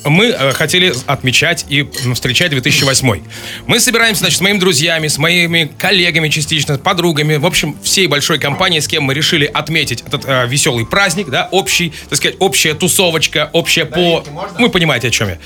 [0.05, 3.23] Мы э, хотели отмечать и встречать 2008.
[3.65, 8.39] Мы собираемся, значит, с моими друзьями, с моими коллегами частично, подругами, в общем, всей большой
[8.39, 12.75] компанией, с кем мы решили отметить этот э, веселый праздник, да, общий, так сказать, общая
[12.75, 14.23] тусовочка, общая по...
[14.59, 15.39] Вы понимаете, о чем я.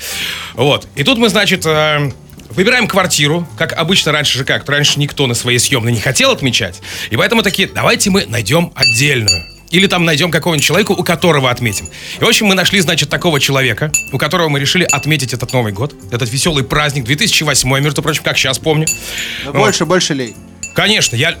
[0.54, 0.86] Вот.
[0.96, 2.12] И тут мы, значит, э,
[2.50, 6.82] Выбираем квартиру, как обычно раньше же как, раньше никто на своей съемной не хотел отмечать,
[7.08, 9.51] и поэтому такие, давайте мы найдем отдельную.
[9.72, 11.88] Или там найдем какого-нибудь человека, у которого отметим.
[12.20, 15.72] И, в общем, мы нашли, значит, такого человека, у которого мы решили отметить этот Новый
[15.72, 18.86] год, этот веселый праздник, 2008, между прочим, как сейчас помню.
[19.46, 20.36] Ну, Больше, больше лей.
[20.74, 21.36] Конечно, я...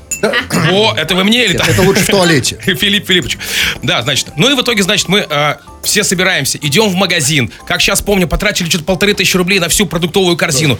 [0.70, 1.68] О, это вы мне или так?
[1.68, 2.58] Это лучше в туалете.
[2.64, 3.38] Филипп Филиппович.
[3.82, 4.28] Да, значит.
[4.36, 7.50] Ну и в итоге, значит, мы э, все собираемся, идем в магазин.
[7.66, 10.78] Как сейчас помню, потратили что-то полторы тысячи рублей на всю продуктовую корзину.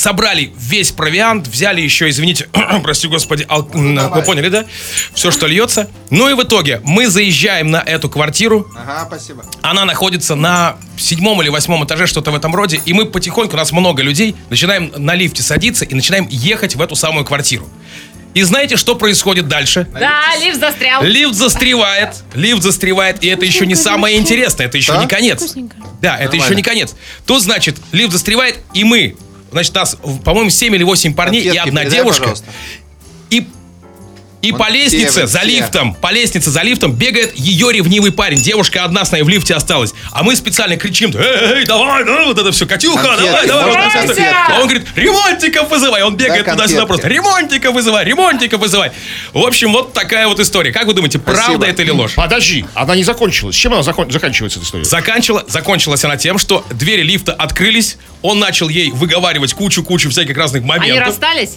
[0.00, 2.48] Собрали весь провиант, взяли еще, извините,
[2.82, 4.64] прости господи, ал- м, вы поняли, да?
[5.12, 5.90] Все, что льется.
[6.08, 8.66] Ну и в итоге мы заезжаем на эту квартиру.
[8.74, 9.44] Ага, спасибо.
[9.60, 12.80] Она находится на седьмом или восьмом этаже, что-то в этом роде.
[12.86, 16.80] И мы потихоньку, у нас много людей, начинаем на лифте садиться и начинаем ехать в
[16.80, 17.68] эту самую квартиру.
[18.32, 19.86] И знаете, что происходит дальше?
[19.92, 21.02] Да, лифт застрял.
[21.02, 25.02] Лифт застревает, лифт застревает, и это еще не самое интересное, это еще Да?
[25.02, 25.40] не конец.
[25.40, 25.76] Вкусненько.
[26.00, 26.44] Да, это Нормально.
[26.44, 26.94] еще не конец.
[27.26, 29.16] Тут, значит, лифт застревает, и мы,
[29.50, 32.20] значит, нас, по-моему, 7 или 8 парней и Конфетки одна девушка.
[32.20, 32.46] пожалуйста.
[34.42, 35.48] И Вон по все, лестнице вот за все.
[35.48, 38.40] лифтом, по лестнице за лифтом бегает ее ревнивый парень.
[38.40, 39.92] Девушка одна с ней в лифте осталась.
[40.12, 43.66] А мы специально кричим, эй, эй, давай, да, вот это все, Катюха, Конфетки, давай, давай.
[43.66, 44.22] можно вот это всё».
[44.22, 44.50] конфетки?
[44.50, 46.02] А он говорит, ремонтиков вызывай.
[46.02, 48.92] Он бегает Да, туда-сюда просто, ремонтиков вызывай, ремонтиков вызывай.
[49.34, 50.72] В общем, вот такая вот история.
[50.72, 51.66] Как вы думаете, правда Спасибо.
[51.66, 52.14] это или ложь?
[52.14, 53.54] Подожди, она не закончилась.
[53.56, 54.84] Чем она закон- заканчивается, эта история?
[54.84, 60.62] Заканчила, закончилась она тем, что двери лифта открылись, он начал ей выговаривать кучу-кучу всяких разных
[60.62, 60.90] моментов.
[60.90, 61.50] Они расстались?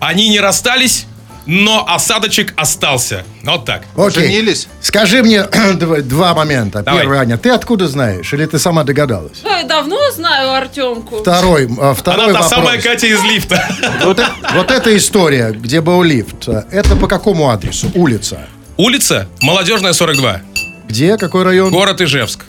[0.00, 1.06] Они не расстались,
[1.46, 3.24] но осадочек остался.
[3.42, 3.82] Вот так.
[3.96, 4.24] Окей.
[4.24, 4.68] Женились?
[4.80, 6.82] Скажи мне два, два момента.
[6.82, 7.02] Давай.
[7.02, 8.32] Первый, Аня, ты откуда знаешь?
[8.32, 9.42] Или ты сама догадалась?
[9.44, 11.18] Ой, давно знаю Артемку.
[11.18, 12.50] Второй, а, второй Она та вопрос.
[12.50, 13.68] самая Катя из лифта.
[14.04, 17.90] Вот, э- вот эта история, где был лифт, э, это по какому адресу?
[17.94, 18.46] Улица?
[18.76, 20.40] Улица Молодежная 42.
[20.88, 21.16] Где?
[21.16, 21.70] Какой район?
[21.70, 22.40] Город Ижевск.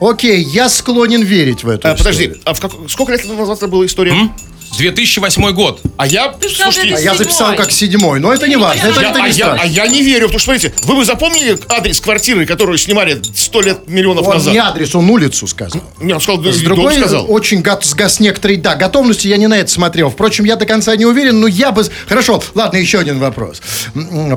[0.00, 3.68] Окей, я склонен верить в эту А, подожди, а в как- сколько лет назад это
[3.68, 4.12] была история?
[4.12, 4.34] М?
[4.76, 5.80] 2008 год.
[5.96, 9.18] А я, слушайте, А я записал как седьмой, но это не важно, это, я- это
[9.22, 9.60] а, не я, страшно.
[9.62, 13.60] а я не верю, потому что, смотрите, вы бы запомнили адрес квартиры, которую снимали сто
[13.60, 14.52] лет, миллионов Он назад?
[14.52, 15.82] не адрес, он улицу сказал.
[16.00, 17.26] Не, он сказал, С другой, сказал.
[17.30, 20.10] очень гот- с, некоторой, да, готовностью я не на это смотрел.
[20.10, 21.84] Впрочем, я до конца не уверен, но я бы...
[22.08, 23.60] Хорошо, ладно, еще один вопрос.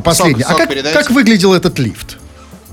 [0.03, 0.43] Последний.
[0.43, 0.97] Сок- а сок как, передайте.
[0.97, 2.17] как выглядел этот лифт?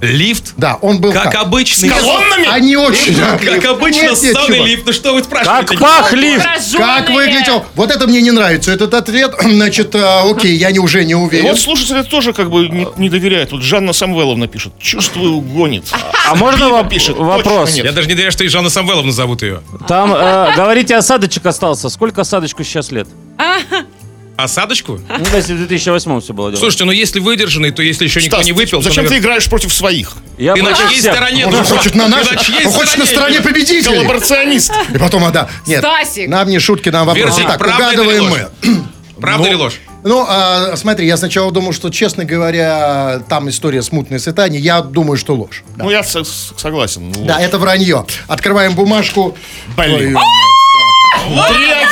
[0.00, 0.52] Лифт.
[0.57, 1.35] Да, он был Как как?
[1.37, 1.88] обычный.
[1.88, 2.46] С кол- колоннами?
[2.50, 3.14] А не очень.
[3.16, 4.68] Как обычно, Нет, нет, ссаный чувак.
[4.68, 4.83] лифт.
[4.87, 5.66] Ну что вы спрашиваете?
[5.68, 6.46] Как пах лифт!
[6.76, 7.64] Как выглядел?
[7.74, 8.72] Вот это мне не нравится.
[8.72, 11.46] Этот ответ, значит, а, окей, я не, уже не И уверен.
[11.48, 13.52] вот слушатели тоже как бы не, не доверяют.
[13.52, 14.72] Вот Жанна Самвеловна пишет.
[14.78, 15.85] Чувствую, гонит.
[16.28, 17.16] А можно воп- пишет.
[17.16, 17.74] вопрос?
[17.76, 19.62] Я даже не доверяю, что и Жанна Самвеловна зовут ее.
[19.88, 21.88] Там, э, говорите, осадочек остался.
[21.88, 23.09] Сколько осадочку сейчас лет?
[24.37, 25.01] Осадочку?
[25.09, 26.59] Ну, да, если в 2008 все было дело.
[26.61, 29.49] Слушайте, ну если выдержанный, то если еще никто Стас, не выпил, то, зачем ты играешь
[29.49, 30.12] против своих?
[30.38, 31.12] я ты на чьей всех.
[31.14, 31.47] стороне?
[31.47, 33.85] Он Ну, же хочет на ты нашей, он хочет на стороне победителей.
[33.85, 34.73] Коллаборационист.
[34.92, 35.49] И потом, а, да.
[35.66, 36.29] Нет, Стасик.
[36.29, 37.42] нам не шутки, нам вопросы.
[37.42, 38.40] Так, угадываем ложь?
[38.62, 38.85] мы.
[39.20, 39.75] Правда или ложь?
[40.03, 44.59] Ну, а, смотри, я сначала думал, что, честно говоря, там история смутной сытани.
[44.59, 45.62] Я думаю, что ложь.
[45.77, 47.11] Да, Ну, я с- согласен.
[47.16, 48.05] Ну, Да, это вранье.
[48.27, 49.35] Открываем бумажку.
[49.77, 49.97] Блин.
[49.97, 50.18] Твою-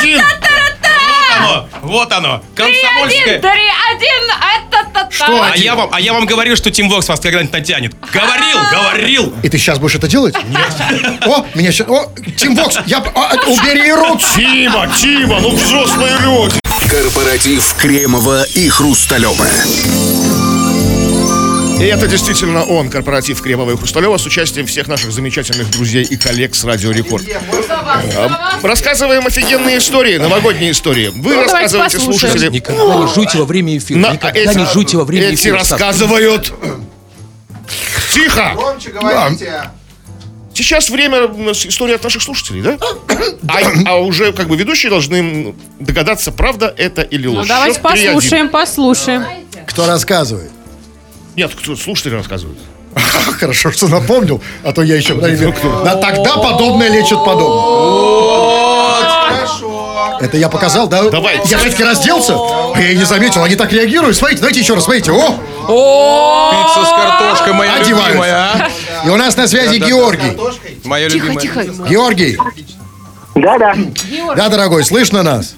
[0.05, 0.21] 3-1.
[1.43, 2.43] Оно, вот оно.
[2.57, 3.41] Один, Комсомольская.
[3.41, 5.43] три, один, это та Что?
[5.43, 7.95] А я, вам, а я вам говорил, что Тим Вокс вас когда-нибудь натянет.
[8.13, 9.35] Говорил, говорил.
[9.43, 10.35] И ты сейчас будешь это делать?
[10.45, 11.23] Нет.
[11.27, 11.89] О, меня сейчас...
[11.89, 12.99] О, Тим Вокс, я...
[12.99, 14.21] а, убери руку.
[14.37, 16.61] Тима, Тима, ну взрослые люди.
[16.89, 19.47] Корпоратив Кремова и Хрусталева.
[21.81, 26.17] И это действительно он, корпоратив Кремова и Хрусталева, с участием всех наших замечательных друзей и
[26.17, 27.25] коллег с Радио Рекорд.
[27.69, 31.09] А, Рассказываем офигенные истории, новогодние истории.
[31.09, 32.49] Вы давайте рассказываете, слушатели.
[32.51, 33.99] Никогда не жуйте во время эфира.
[33.99, 35.59] На- Никогда не жуйте во время эти эфира.
[35.65, 35.71] Стас.
[35.73, 36.53] рассказывают.
[38.13, 38.53] Тихо!
[38.55, 39.71] Громче говорите.
[40.55, 42.79] Сейчас время истории от наших слушателей, да?
[43.49, 47.49] А, а уже как бы ведущие должны догадаться, правда это или Ну, ложь.
[47.49, 48.13] давайте Счет 3-1.
[48.13, 49.25] послушаем, послушаем.
[49.67, 50.51] Кто рассказывает?
[51.37, 52.59] Нет, кто, слушатели рассказывают.
[53.41, 55.15] Хорошо, что напомнил, а то я еще...
[55.15, 58.63] Да тогда подобное лечит подобное.
[60.21, 61.11] Это я показал, да?
[61.11, 61.41] Давай.
[61.47, 62.35] Я все-таки разделся?
[62.37, 64.17] А я и не заметил, они так реагируют.
[64.17, 65.11] Смотрите, давайте еще раз, смотрите.
[65.11, 68.69] О, Пицца с картошкой, моя любимая, а?
[69.05, 70.37] и у нас на связи Георгий.
[70.85, 71.43] Моя Тихо, любимая.
[71.43, 71.89] тихо.
[71.89, 72.39] Георгий.
[73.35, 73.75] Да-да,
[74.37, 75.55] Да, дорогой, слышно нас?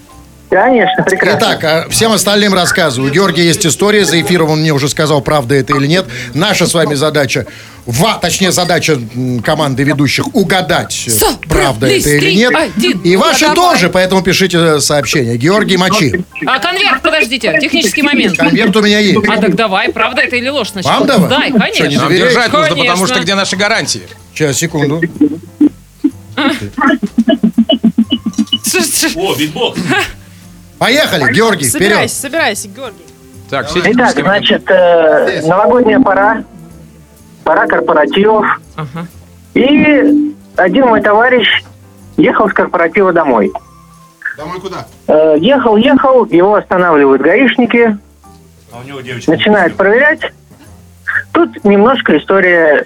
[0.49, 1.39] Конечно, прекрасно.
[1.39, 3.11] Итак, всем остальным рассказываю.
[3.11, 6.05] У Георгия есть история, за эфиром он мне уже сказал, правда это или нет.
[6.33, 7.45] Наша с вами задача,
[7.85, 8.97] ва, точнее задача
[9.43, 11.11] команды ведущих угадать, э,
[11.47, 12.53] правда это или нет.
[12.55, 12.99] один.
[13.01, 15.37] И ваши тоже, поэтому пишите э, сообщение.
[15.37, 16.23] Георгий, мочи.
[16.45, 18.37] А, конверт, подождите, технический момент.
[18.37, 19.19] Конверт у меня есть.
[19.27, 20.99] А так давай, правда это или ложь сначала?
[20.99, 21.29] Вам давай?
[21.29, 21.99] Дай, Что, не конечно.
[21.99, 22.33] Нам доверяете?
[22.33, 24.03] держать нужно, потому что где наши гарантии?
[24.33, 25.01] Сейчас, секунду.
[29.15, 29.79] О, битбокс.
[30.85, 31.87] Поехали, Георгий, вперед.
[31.89, 33.05] Собирайся, собирайся, Георгий.
[33.49, 36.43] Так, все Итак, значит, э, новогодняя пора,
[37.43, 38.45] пора корпоративов.
[38.75, 39.07] Ага.
[39.55, 41.47] И один мой товарищ
[42.17, 43.51] ехал с корпоратива домой.
[44.37, 44.85] Домой куда?
[45.07, 47.97] Э, ехал, ехал, его останавливают гаишники,
[48.71, 49.31] А у него девочка.
[49.31, 50.21] начинают проверять.
[51.31, 52.85] Тут немножко история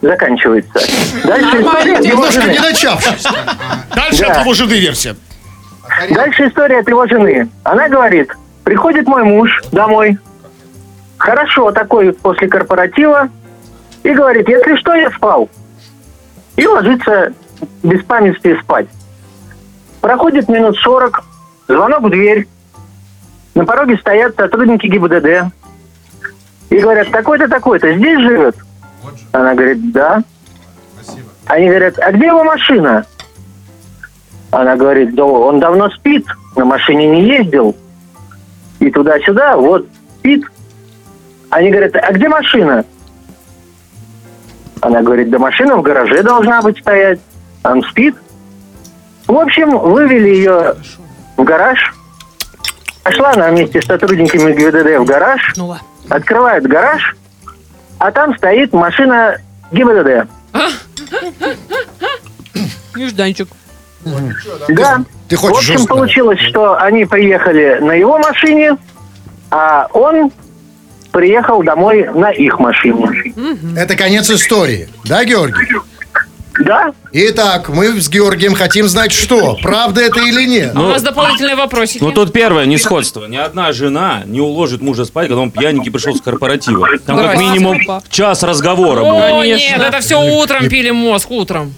[0.00, 0.72] заканчивается.
[1.24, 3.26] Дальше история Немножко не начавшись.
[3.94, 4.32] Дальше Да.
[4.32, 5.14] от его жены версия.
[6.10, 7.48] Дальше история от его жены.
[7.62, 8.32] Она говорит,
[8.64, 10.18] приходит мой муж домой,
[11.18, 13.28] хорошо такой после корпоратива,
[14.02, 15.48] и говорит, если что, я спал.
[16.56, 17.32] И ложится
[17.82, 18.86] без памяти спать.
[20.00, 21.22] Проходит минут 40,
[21.68, 22.46] звонок в дверь.
[23.54, 25.52] На пороге стоят сотрудники ГИБДД.
[26.70, 28.56] И говорят, такой-то, такой-то здесь живет?
[29.32, 30.22] Она говорит, да.
[31.46, 33.06] Они говорят, а где его машина?
[34.54, 37.74] Она говорит, да он давно спит, на машине не ездил.
[38.78, 39.88] И туда-сюда, вот,
[40.18, 40.44] спит.
[41.50, 42.84] Они говорят, а где машина?
[44.80, 47.18] Она говорит, да машина в гараже должна быть стоять.
[47.64, 48.14] Он спит.
[49.26, 50.76] В общем, вывели ее
[51.36, 51.92] в гараж.
[53.02, 55.52] Пошла она вместе с сотрудниками ГИБДД в гараж.
[55.56, 55.74] Ну.
[56.08, 57.16] Открывает гараж,
[57.98, 59.36] а там стоит машина
[59.72, 60.28] ГИБДД.
[62.94, 63.48] Нежданчик.
[64.68, 65.04] Да.
[65.28, 65.94] Ты В хочешь общем, жестко?
[65.94, 68.76] получилось, что они приехали на его машине,
[69.50, 70.30] а он
[71.12, 73.32] приехал домой на их машине.
[73.76, 74.88] Это конец истории.
[75.04, 75.66] Да, Георгий?
[76.60, 76.92] Да?
[77.10, 80.70] Итак, мы с Георгием хотим знать, что, правда это или нет.
[80.76, 82.00] А у вас дополнительные вопросики?
[82.02, 83.24] Ну тут первое несходство.
[83.26, 86.86] Ни одна жена не уложит мужа спать, когда он пьяненький пришел с корпоратива.
[87.06, 87.44] Там как Здрасте.
[87.44, 89.24] минимум час разговора будет.
[89.24, 89.68] О, Конечно.
[89.78, 91.74] нет, это все утром пили мозг, утром.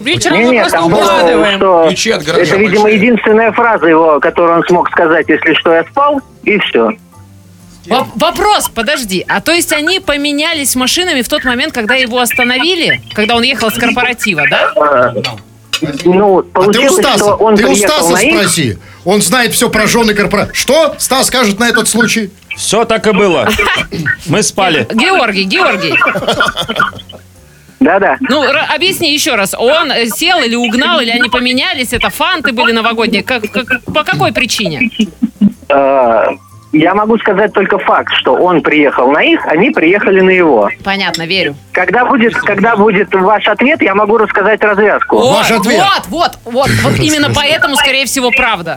[0.00, 2.96] Вечером Не, мы нет, просто там было, что Ключи от гаража это, видимо, большие.
[3.00, 6.90] единственная фраза его, которую он смог сказать, если что, я спал, и все.
[7.86, 9.24] Воп- Вопрос, подожди.
[9.28, 13.02] А то есть они поменялись машинами в тот момент, когда его остановили?
[13.14, 15.12] Когда он ехал с корпоратива, да?
[16.04, 18.78] Ну, А ты у Стаса, он ты у Стаса на их, спроси.
[19.04, 20.52] Он знает все про жены корпорации.
[20.54, 22.30] Что Стас скажет на этот случай?
[22.56, 23.48] Все так и было.
[24.26, 24.86] Мы спали.
[24.92, 25.94] Георгий, Георгий.
[27.80, 28.16] Да-да.
[28.20, 29.54] Ну, р- объясни еще раз.
[29.58, 31.92] Он сел или угнал, или они поменялись?
[31.92, 33.22] Это фанты были новогодние?
[33.22, 34.90] Как, как- по какой причине?
[35.68, 36.24] Э,
[36.72, 40.68] Я могу сказать только факт, что он приехал на их, они приехали на его.
[40.84, 41.56] Понятно, верю.
[41.72, 45.16] Когда будет, когда будет ваш ответ, я могу рассказать развязку.
[45.18, 45.82] О, Ваш ответ.
[45.82, 48.76] Вот, вот, вот, вот именно поэтому, скорее всего, правда.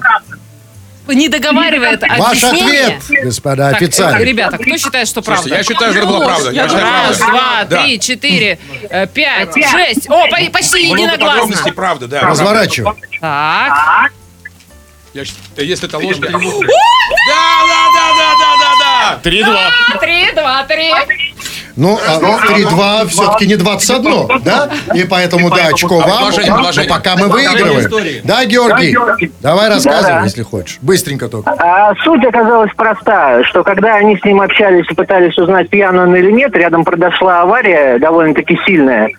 [1.08, 2.98] Не договаривает Ваш объяснение.
[2.98, 4.24] ответ, господа Так, э, официально.
[4.24, 5.44] ребята, кто считает, что правда?
[5.44, 6.52] Слушайте, я считаю, что это была правда.
[6.52, 7.38] Я считаю, Раз, правда.
[7.38, 7.84] два, Да.
[7.84, 10.10] три, четыре, э, пять, шесть.
[10.10, 11.28] О, по- почти Много единогласно.
[11.28, 12.22] подробностей, правда, да.
[12.22, 12.94] Разворачивай.
[13.20, 14.12] Так.
[15.14, 16.62] Я щ- э, Если это ложь, я не буду.
[16.62, 16.68] Да,
[17.68, 18.76] да, да, да, да, да,
[19.16, 19.20] да.
[19.22, 19.72] Три-два.
[20.00, 20.90] Три, два, три.
[21.76, 24.70] Ну, а 3-2 все-таки не 21, да?
[24.94, 26.10] И поэтому, да, очко вам.
[26.10, 26.90] Но предложение.
[26.90, 28.22] пока мы выигрываем.
[28.24, 28.96] Да, Георгий?
[29.42, 30.78] Давай рассказывай, если хочешь.
[30.82, 31.50] Быстренько только.
[31.52, 36.16] А суть оказалась проста, что когда они с ним общались и пытались узнать, пьян он
[36.16, 39.10] или нет, рядом произошла авария довольно-таки сильная.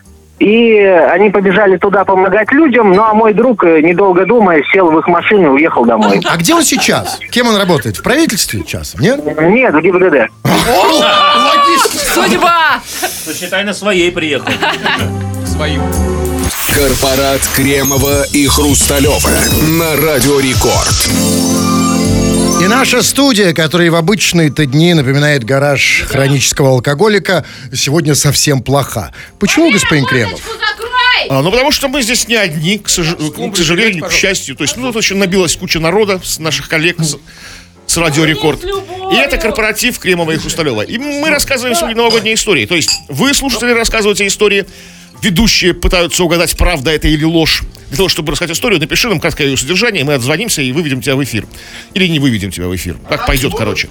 [0.40, 4.99] И они побежали туда помогать людям, ну а мой друг, э, недолго думая, сел в
[4.99, 6.21] их машину и уехал домой.
[6.29, 7.21] А где он сейчас?
[7.31, 7.97] Кем он работает?
[7.97, 9.21] В правительстве часом, нет?
[9.40, 10.31] Нет, в ГИБДД.
[10.45, 12.01] Логично.
[12.14, 12.81] Судьба.
[13.27, 14.48] Ну, считай, на своей приехал.
[15.46, 15.83] Своим.
[16.74, 19.31] Корпорат Кремова и Хрусталева
[19.79, 21.08] на Радио Рекорд.
[22.62, 29.12] И наша студия, которая в обычные-то дни напоминает гараж хронического алкоголика, сегодня совсем плоха.
[29.38, 30.40] Почему, господин Кремов?
[31.31, 33.17] А, ну, потому что мы здесь не одни, к, сож-
[33.52, 34.56] к сожалению, к счастью.
[34.56, 37.17] То есть, ну, тут еще набилась куча народа с наших коллег, с,
[37.95, 38.65] с Радио Рекорд.
[38.65, 40.83] И это корпоратив Кремова и Хрусталева.
[40.83, 42.67] И мы рассказываем свои новогодние истории.
[42.67, 44.65] То есть вы, слушатели, рассказываете истории,
[45.23, 47.63] ведущие пытаются угадать, правда это или ложь.
[47.90, 51.15] Для того, чтобы рассказать историю, напиши нам краткое ее содержание, мы отзвонимся и выведем тебя
[51.15, 51.47] в эфир.
[51.95, 52.97] Или не выведем тебя в эфир.
[53.09, 53.88] Как пойдет, короче.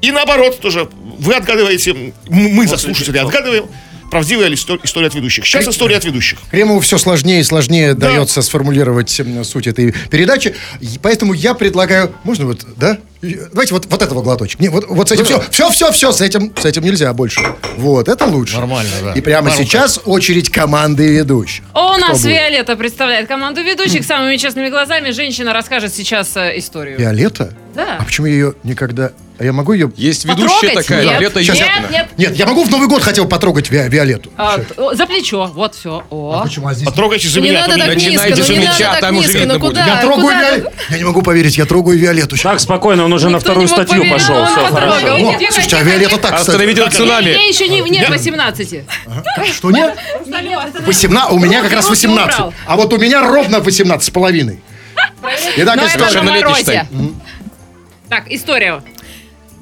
[0.00, 0.88] И наоборот, тоже,
[1.18, 3.66] вы отгадываете, мы за слушателей отгадываем,
[4.10, 5.44] правдивая ли исто- история от ведущих.
[5.44, 6.38] Сейчас история от ведущих.
[6.50, 10.54] Кремову все сложнее и сложнее дается сформулировать суть этой передачи.
[11.02, 12.14] Поэтому я предлагаю...
[12.24, 12.98] Можно вот, да?
[13.52, 14.60] Давайте вот, вот этого глоточек.
[14.60, 15.42] Не, вот, вот с этим все.
[15.50, 16.12] Все, все, все.
[16.12, 17.40] С этим, с этим нельзя больше.
[17.76, 18.56] Вот, это лучше.
[18.56, 19.12] Нормально, да.
[19.12, 19.64] И прямо Нормально.
[19.66, 21.64] сейчас очередь команды ведущих.
[21.74, 22.32] У нас будет?
[22.32, 24.04] Виолетта представляет команду ведущих.
[24.04, 26.98] Самыми честными глазами женщина расскажет сейчас э, историю.
[26.98, 27.52] Виолетта?
[27.74, 27.96] Да.
[28.00, 29.12] А почему я ее никогда...
[29.36, 29.90] А я могу ее...
[29.96, 30.62] Есть Потрогать?
[30.62, 31.12] ведущая такая, Нет.
[31.14, 31.86] Виолетта Нет, Езякина.
[31.90, 32.06] нет.
[32.16, 34.30] Нет, я могу в Новый год хотел потрогать Ви- Виолетту.
[34.36, 35.50] А, о, за плечо.
[35.52, 36.04] Вот все.
[36.08, 36.40] О.
[36.44, 36.68] Почему?
[36.68, 36.86] А здесь...
[36.86, 37.64] Потрогайте за Не меня.
[37.64, 39.60] а надо так низко, Начинайте ну не мяча, надо так там уже низко, видно ну
[39.60, 39.70] будет.
[39.70, 39.86] куда?
[39.86, 40.40] Я трогаю Куда?
[40.50, 40.70] Виолетту.
[40.90, 42.36] Я не могу поверить, я трогаю Виолетту.
[42.40, 44.36] Так, спокойно, он уже на Никто вторую не мог статью поверить, пошел.
[44.36, 44.90] он Все потрогал.
[44.92, 45.14] хорошо.
[45.14, 46.20] О, тихо, слушайте, а тихо, Виолетта тихо.
[46.22, 46.50] так, кстати.
[46.50, 47.28] Остановите Ей цунами.
[47.30, 48.84] ей еще не, нет 18.
[49.54, 49.96] Что нет?
[50.86, 52.34] 18, у меня как раз 18.
[52.34, 52.54] убрал.
[52.66, 54.60] А вот у меня ровно 18 с половиной.
[55.56, 56.22] Итак, Но это история.
[56.22, 56.86] на морозе.
[58.08, 58.82] Так, история.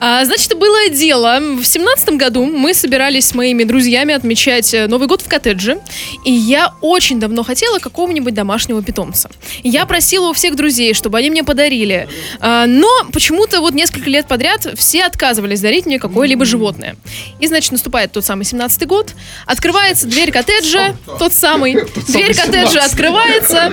[0.05, 1.39] А, значит, было дело.
[1.39, 5.79] В семнадцатом году мы собирались с моими друзьями отмечать э, Новый год в коттедже.
[6.25, 9.31] И я очень давно хотела какого-нибудь домашнего питомца.
[9.63, 12.09] Я просила у всех друзей, чтобы они мне подарили.
[12.41, 16.97] А, но почему-то вот несколько лет подряд все отказывались дарить мне какое-либо животное.
[17.39, 19.13] И, значит, наступает тот самый семнадцатый год.
[19.47, 21.77] Открывается дверь коттеджа, тот самый.
[22.09, 23.73] Дверь коттеджа открывается.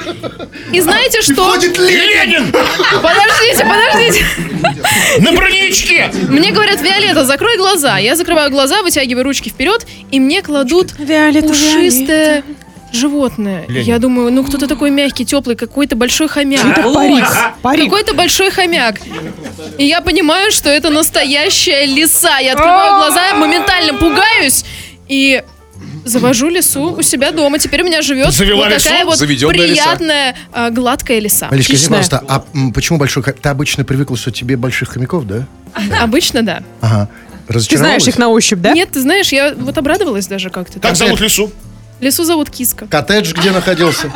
[0.72, 1.56] И знаете что?
[1.56, 2.52] Ленин!
[2.52, 4.26] Подождите, подождите.
[5.22, 6.12] На броневичке!
[6.28, 7.98] Мне говорят, Виолетта, закрой глаза.
[7.98, 12.44] Я закрываю глаза, вытягиваю ручки вперед, и мне кладут Виолетта, пушистое
[12.92, 13.66] животное.
[13.70, 16.76] Я думаю, ну кто-то такой мягкий, теплый, какой-то большой хомяк.
[16.94, 17.26] Парик.
[17.62, 17.84] Парик.
[17.86, 18.96] Какой-то большой хомяк.
[19.78, 22.40] И я понимаю, что это настоящая лиса.
[22.40, 24.66] Я открываю глаза, моментально пугаюсь
[25.08, 25.44] и
[26.10, 27.60] завожу лису у себя дома.
[27.60, 29.06] Теперь у меня живет Завела вот такая лису?
[29.06, 29.84] вот Заведенная лиса.
[29.84, 31.48] приятная а, гладкая лиса.
[31.50, 32.00] Малечка, скажи, Хищная.
[32.04, 33.40] пожалуйста, а почему большой хомяк?
[33.40, 35.46] Ты обычно привыкла, что тебе больших хомяков, да?
[36.02, 36.64] Обычно да.
[36.82, 37.10] Ага.
[37.48, 38.74] Ты знаешь их на ощупь, да?
[38.74, 40.80] Нет, ты знаешь, я вот обрадовалась даже как-то.
[40.80, 41.52] Как зовут лису?
[42.00, 42.88] Лису зовут Киска.
[42.88, 44.12] Коттедж где находился?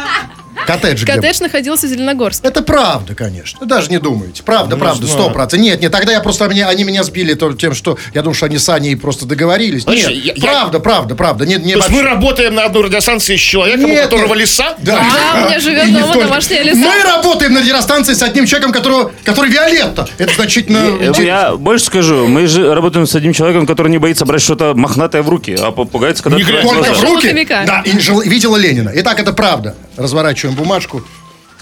[0.66, 1.14] Коттедж где?
[1.14, 2.48] Коттедж находился в Зеленогорске.
[2.48, 3.66] Это правда, конечно.
[3.66, 4.44] Даже не думаете.
[4.44, 5.66] Правда, правда, сто процентов.
[5.66, 8.46] Нет, нет, тогда я просто меня, они меня сбили то- тем, что я думал, что
[8.46, 9.84] они с Аней просто договорились.
[9.84, 11.46] Знаешь, Нет, я- я- правда, правда, правда.
[11.46, 14.34] Нет, не То есть мы вообще- работаем на одной радиостанции с человеком, Нет, у которого
[14.34, 14.42] нет.
[14.42, 14.76] лиса?
[14.80, 15.00] Да.
[15.00, 16.78] Да, у меня живет дома домашняя лиса.
[16.78, 20.08] Мы работаем на радиостанции с одним человеком, которого, который Виолетта.
[20.18, 21.14] Это значительно...
[21.22, 25.22] Я больше скажу, мы же работаем с одним человеком, который не боится брать что-то мохнатое
[25.22, 27.48] в руки, а попугается, когда Не Только в руки.
[27.50, 28.92] Да, видела Ленина.
[28.96, 29.76] Итак, это правда.
[29.98, 31.04] Разворачиваем бумажку.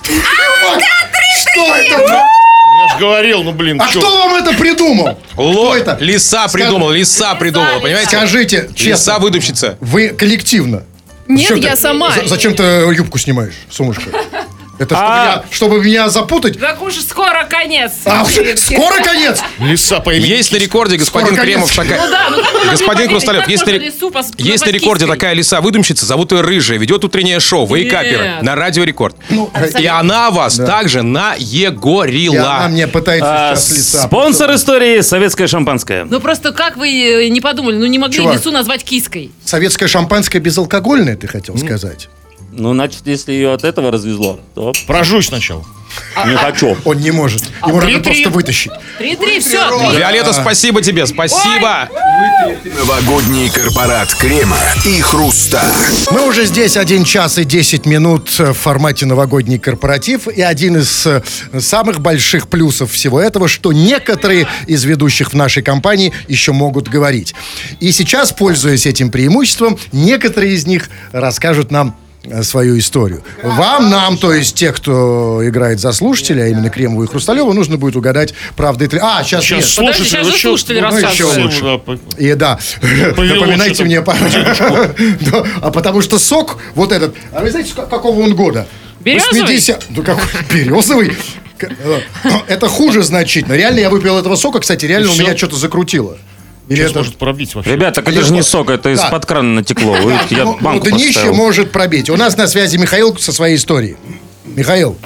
[0.04, 1.98] Что это?
[2.02, 4.00] Я же говорил, ну блин, А чё?
[4.00, 5.20] кто вам это придумал?
[5.34, 5.98] Кто Ло, это?
[6.00, 8.08] лиса придумала, лиса придумала, понимаете?
[8.10, 9.78] Скажите, честно, Лиса выдумщица.
[9.82, 10.84] вы коллективно.
[11.28, 12.12] Нет, Зачем я ты- сама.
[12.12, 14.10] за- Зачем ты юбку снимаешь, сумушка?
[14.82, 15.24] Это чтобы, А.
[15.36, 16.60] меня, чтобы меня запутать?
[16.60, 17.92] Так уж скоро конец.
[18.06, 18.26] А,
[18.56, 19.40] скоро конец?
[19.60, 22.02] Лиса по имени Есть на рекорде господин Скоро Кремов такая...
[22.02, 24.72] Ну да, ну как можно Господин поверить, Хрусталев, как есть на, можно пос- есть на
[24.72, 25.16] назвать рекорде киской?
[25.18, 28.42] такая лиса-выдумщица, зовут ее Рыжая, ведет утреннее шоу, вейкапер, Нет.
[28.42, 29.16] на Радио Рекорд.
[29.30, 32.66] Ну, И она вас также и она наегорила.
[32.70, 34.02] мне пытается А, сейчас лиса.
[34.08, 36.06] Спонсор истории советское шампанское.
[36.06, 38.36] Ну просто как вы э, не подумали, ну не могли Чувак.
[38.36, 39.32] лису назвать киской?
[39.46, 42.10] Советское шампанское безалкогольное, ты хотел сказать?
[42.52, 45.64] Ну, значит, если ее от этого развезло, то Прожуй сначала.
[46.26, 46.78] не хочу.
[46.84, 47.44] Он не может.
[47.66, 48.02] Ему надо три-три.
[48.02, 48.72] просто вытащить.
[48.98, 49.70] Три-три, все.
[49.98, 51.90] Виолетта, спасибо тебе, спасибо.
[52.78, 55.62] Новогодний корпорат крема и хруста.
[56.12, 60.28] Мы уже здесь один час и 10 минут в формате новогодний корпоратив.
[60.28, 61.22] И один из э,
[61.60, 67.34] самых больших плюсов всего этого, что некоторые из ведущих в нашей компании еще могут говорить.
[67.80, 71.96] И сейчас, пользуясь этим преимуществом, некоторые из них расскажут нам
[72.44, 73.24] свою историю.
[73.44, 77.78] Вам, нам, то есть те, кто играет за слушателя, а именно Кремову и Хрусталеву, нужно
[77.78, 79.00] будет угадать, правда это...
[79.02, 79.68] А, сейчас, Сейчас нет.
[79.68, 80.50] слушатели, сейчас чё?
[80.50, 81.82] слушатели Ну, еще лучше.
[82.18, 82.60] И да,
[83.16, 84.02] Повело напоминайте мне,
[85.62, 88.68] А потому что сок, вот этот, а вы знаете, какого он года?
[89.00, 89.42] Березовый?
[89.42, 90.24] 80 Ну, какой?
[90.54, 91.18] Березовый?
[91.60, 92.00] Э,
[92.48, 93.54] Это хуже значительно.
[93.54, 96.18] Реально я выпил этого сока, кстати, реально у меня что-то закрутило.
[96.72, 97.00] Или это...
[97.00, 97.72] может пробить вообще.
[97.74, 98.92] Ребят, так это же не сок, это Да.
[98.94, 99.94] из-под крана натекло.
[99.94, 101.34] Вы- Я Ну, ну, банку днище поставил.
[101.36, 102.10] может пробить.
[102.10, 103.98] У нас на связи Михаил со своей историей.
[104.46, 104.98] Михаил,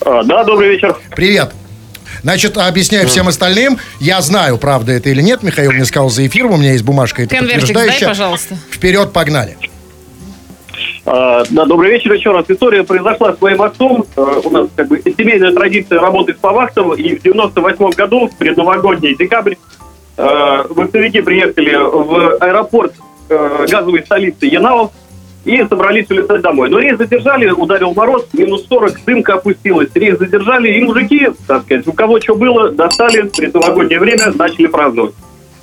[0.00, 0.96] Да, добрый вечер.
[1.14, 1.52] привет.
[2.22, 3.78] Значит, объясняю всем остальным.
[4.00, 5.42] Я знаю, правда это или нет.
[5.42, 8.08] Михаил мне сказал за эфиром, у меня есть бумажка это Конвертик дай, подтверждающая.
[8.08, 8.56] пожалуйста.
[8.70, 9.56] Вперед, погнали.
[11.04, 12.46] А, Да, добрый вечер еще раз.
[12.48, 14.04] История произошла с моим отцом.
[14.16, 16.94] Э, У нас как бы семейная традиция работать по вахтам.
[16.94, 19.54] И в 98 году, в предновогодний декабрь,
[20.16, 22.94] э, вахтовики приехали в аэропорт
[23.28, 24.92] э, газовой столицы Янаул
[25.44, 26.68] и собрались улетать домой.
[26.70, 29.88] Но рейс задержали, ударил мороз, минус 40, дымка опустилась.
[29.94, 34.66] Рейс задержали, и мужики, так сказать, у кого что было, достали в предновогоднее время, начали
[34.66, 35.14] праздновать.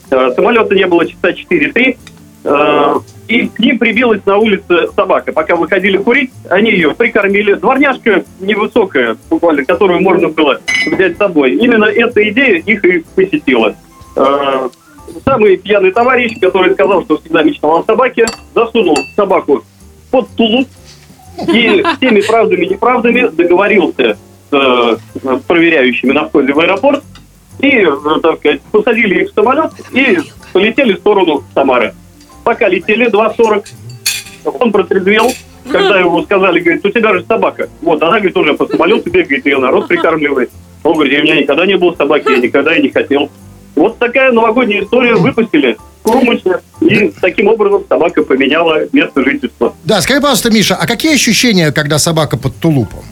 [0.10, 1.98] Э, Самолета не было часа 4-3.
[2.46, 2.96] Э,
[3.28, 5.32] И к ним прибилась на улице собака.
[5.32, 7.54] Пока выходили курить, они ее прикормили.
[7.54, 11.54] Дворняжка невысокая, буквально, которую можно было взять с собой.
[11.56, 13.76] Именно эта идея их и посетила.
[14.16, 14.70] Э,
[15.26, 19.64] Самый пьяный товарищ, который сказал, что всегда мечтал о собаке, засунул собаку
[20.12, 20.68] под тулуп
[21.48, 24.18] и всеми правдами и неправдами договорился
[24.50, 27.04] с э, проверяющими на входе в аэропорт
[27.60, 30.20] и, э, так сказать, посадили их в самолет и
[30.52, 31.94] полетели в сторону Самары.
[32.44, 33.66] Пока летели 2.40,
[34.60, 35.32] он протрезвел,
[35.70, 37.70] когда ему сказали, говорит, у тебя же собака.
[37.82, 40.52] Вот, она, говорит, уже по самолету бегает, ее народ прикармливает.
[40.84, 43.30] Он говорит, у меня никогда не было собаки, я никогда и не хотел.
[43.76, 49.74] Вот такая новогодняя история выпустили в Крумыче, и таким образом собака поменяла место жительства.
[49.84, 53.04] Да, скажи, пожалуйста, Миша, а какие ощущения, когда собака под тулупом?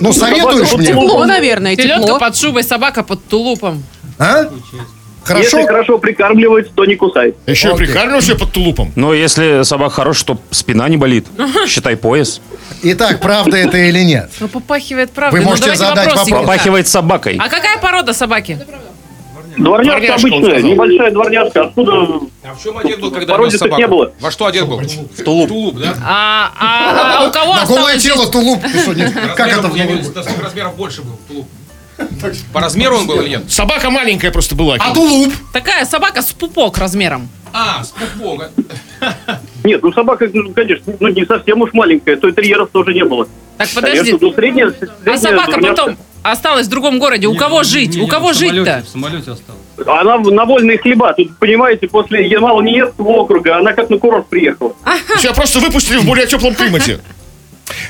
[0.00, 0.88] Ну, советуешь мне?
[0.88, 2.18] Тепло, наверное, Селедка тепло.
[2.18, 3.82] под шубой, собака под тулупом.
[4.18, 4.50] А?
[5.24, 5.58] Хорошо?
[5.58, 7.34] Если хорошо прикармливать, то не кусай.
[7.46, 8.92] Еще и прикармливаешься под тулупом.
[8.94, 11.26] Но если собака хорошая, то спина не болит.
[11.66, 12.40] Считай пояс.
[12.82, 14.30] Итак, правда это или нет?
[14.40, 15.38] Ну, попахивает правдой.
[15.40, 16.28] Вы Ну, можете давайте задать вопрос.
[16.28, 17.38] Попахивает собакой.
[17.40, 18.58] А какая порода собаки?
[19.56, 20.70] Дворняжка Дворняжка, он обычная, сказал.
[20.72, 21.62] небольшая дворняжка.
[21.62, 21.92] Откуда
[22.42, 23.80] А в чем одет был, когда Породистых собаку?
[23.80, 24.12] не было.
[24.18, 24.78] Во что одет был?
[24.80, 25.48] В тулуп.
[25.48, 25.94] тулуп, да?
[26.04, 28.60] А, а- а у кого На голое осталось тело тулуп.
[28.62, 29.04] Ты что, не-
[29.36, 29.62] Как это?
[29.62, 31.46] Размером, я говорю, до сколько размеров больше был тулуп?
[32.52, 33.50] По размеру он был или нет?
[33.50, 34.76] Собака маленькая просто была.
[34.78, 35.32] А тулуп?
[35.52, 37.28] Такая собака с пупок размером.
[37.52, 38.50] А, с пупога.
[39.62, 43.04] Нет, ну собака, ну, конечно, ну, не совсем уж маленькая, то и терьеров тоже не
[43.04, 43.28] было.
[43.58, 43.98] Так, подожди.
[43.98, 45.76] Конечно, ну, средняя, А средняя собака дворняжка.
[45.76, 47.28] потом осталась в другом городе.
[47.28, 47.96] У кого жить?
[47.96, 48.82] У кого жить-то?
[48.84, 49.60] В самолете осталось.
[49.86, 51.12] Она на вольные хлеба.
[51.14, 54.74] Тут, понимаете, после Ямало-Ненецкого округа она как на курорт приехала.
[55.20, 57.00] Тебя просто выпустили в более теплом климате.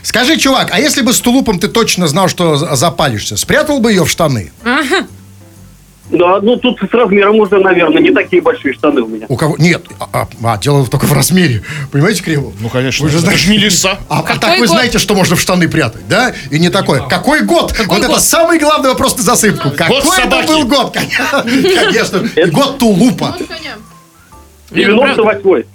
[0.02, 3.90] Скажи, чувак, а если бы с тулупом ты точно знал, что за- запалишься, спрятал бы
[3.90, 4.52] ее в штаны?
[6.10, 9.24] Да, ну тут с размером уже, наверное, не такие большие штаны у меня.
[9.28, 9.56] У кого?
[9.58, 11.62] Нет, а, а, а, дело только в размере.
[11.90, 12.52] Понимаете, Кремов?
[12.60, 13.04] Ну, конечно.
[13.04, 13.98] Вы же это знаете, же не леса.
[14.10, 14.68] А, а Какой так вы год?
[14.68, 16.34] знаете, что можно в штаны прятать, да?
[16.50, 17.00] И не такой.
[17.08, 17.74] Какой год?
[17.86, 18.20] вот это год?
[18.20, 19.70] самый главный вопрос на засыпку.
[19.70, 20.46] Какой это собаки.
[20.46, 20.94] был год?
[21.32, 22.22] Конечно.
[22.52, 23.34] Год тулупа.
[24.70, 25.66] 98-й.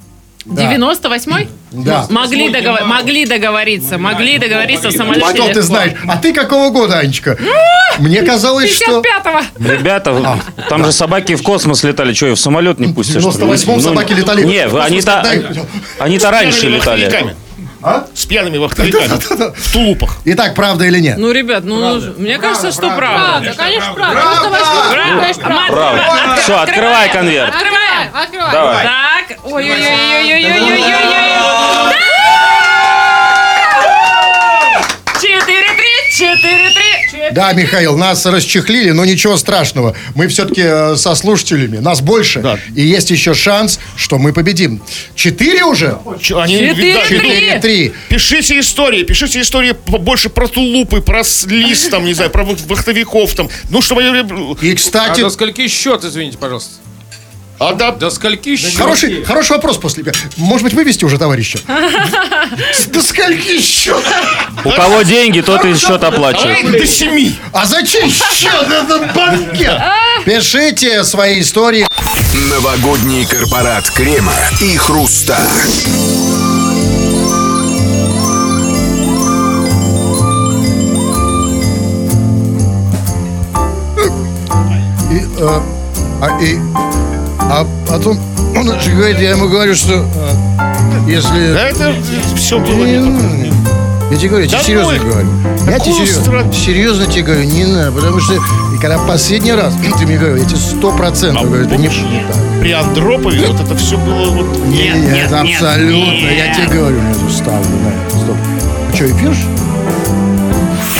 [0.45, 0.75] Да.
[0.75, 1.49] 98-й?
[1.71, 2.05] Да.
[2.09, 5.25] Могли, договор- могли договориться, могли договориться в самолете.
[5.27, 5.61] Что ты легко.
[5.61, 5.93] знаешь?
[6.07, 7.37] А ты какого года, Анечка?
[7.99, 9.01] Мне казалось, что...
[9.01, 9.63] 55-го.
[9.71, 10.39] Ребята,
[10.69, 12.13] там же собаки в космос летали.
[12.13, 13.21] Что, ее в самолет не пустишь?
[13.21, 14.43] В 98-м собаки летали.
[14.43, 15.65] Не, вы- они-то Космос,
[15.99, 17.01] они-то раньше Пьяными летали.
[17.03, 17.35] вахтовиками.
[17.81, 18.07] А?
[18.13, 19.53] С пьяными вахтовиками.
[19.55, 20.17] В тулупах.
[20.25, 21.17] Итак, правда или нет?
[21.17, 23.41] Ну, ребят, ну, мне кажется, что правда.
[23.41, 24.21] Правда, конечно, правда.
[24.43, 25.73] 98, конечно, правда.
[25.73, 26.41] Правда.
[26.41, 27.53] Все, открывай конверт.
[27.53, 28.09] Открываем.
[28.13, 28.51] Открывай.
[28.51, 28.85] Давай.
[29.29, 31.93] Так, ой-ой-ой-ой-ой-ой-ой-ой.
[35.21, 37.29] Четыре-три, четыре-три.
[37.33, 39.95] Да, Михаил, нас расчехлили, но ничего страшного.
[40.15, 42.39] Мы все-таки со слушателями, нас больше.
[42.39, 42.57] Да.
[42.75, 44.81] И есть еще шанс, что мы победим.
[45.13, 45.99] Четыре уже?
[46.19, 47.93] Ч- Они, Четыре, да, три.
[48.09, 53.35] Пишите истории, пишите истории побольше про тулупы, про слиз, там, не знаю, про вах- вахтовиков,
[53.35, 53.47] там.
[53.69, 54.01] Ну, чтобы...
[54.61, 56.77] И, А кстати, до скольки счет, извините, пожалуйста?
[57.59, 58.77] А да, До скольки счет?
[58.77, 60.05] хороший, хороший вопрос после.
[60.37, 61.59] Может быть, вывести уже товарища?
[62.87, 64.01] До скольки счет?
[64.63, 66.71] У кого деньги, тот и счет оплачивает.
[66.71, 67.35] до семи.
[67.51, 68.65] А зачем счет?
[68.69, 69.77] Это банкет.
[70.25, 71.85] Пишите свои истории.
[72.49, 75.37] Новогодний корпорат крема и хруста.
[85.11, 85.59] И, э,
[86.21, 86.59] а, и,
[87.39, 88.19] а потом
[88.55, 91.53] он же говорит, я ему говорю, что э, если...
[91.53, 91.95] Да это
[92.35, 93.53] все было Не не.
[94.11, 95.29] Я тебе говорю, я тебе Да серьезно ну, говорю.
[95.67, 98.39] Я тебе серьезно, серьезно тебе говорю, не надо, потому что
[98.81, 102.25] когда последний раз ты мне говорил, я тебе сто процентов А говорю, это не, не
[102.27, 102.37] так.
[102.59, 104.65] При Андропове вот это все было вот...
[104.67, 104.87] Не,
[105.21, 106.27] это абсолютно.
[106.27, 108.17] Я тебе говорю, я это ставлю на это.
[108.17, 108.37] Стоп.
[108.91, 109.45] А что, и пьешь?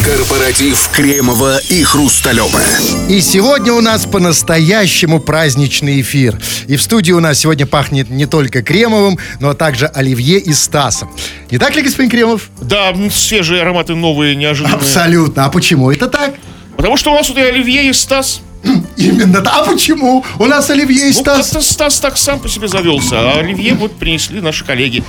[0.10, 2.60] Корпоратив Кремова и Хрусталева.
[3.10, 6.36] И сегодня у нас по-настоящему праздничный эфир.
[6.68, 11.12] И в студии у нас сегодня пахнет не только Кремовым, но также Оливье и Стасом.
[11.51, 12.49] Не так ли, господин Кремов?
[12.60, 14.78] Да, свежие ароматы новые, неожиданные.
[14.78, 15.45] Абсолютно.
[15.45, 16.34] А почему это так?
[16.76, 18.41] Потому что у нас тут и Оливье, и Стас.
[18.97, 19.41] Именно.
[19.41, 19.51] да.
[19.62, 20.24] А почему?
[20.38, 21.47] У нас Оливье и Ну, Стас.
[21.51, 25.03] как-то Стас так сам по себе завелся, а Оливье вот принесли наши коллеги.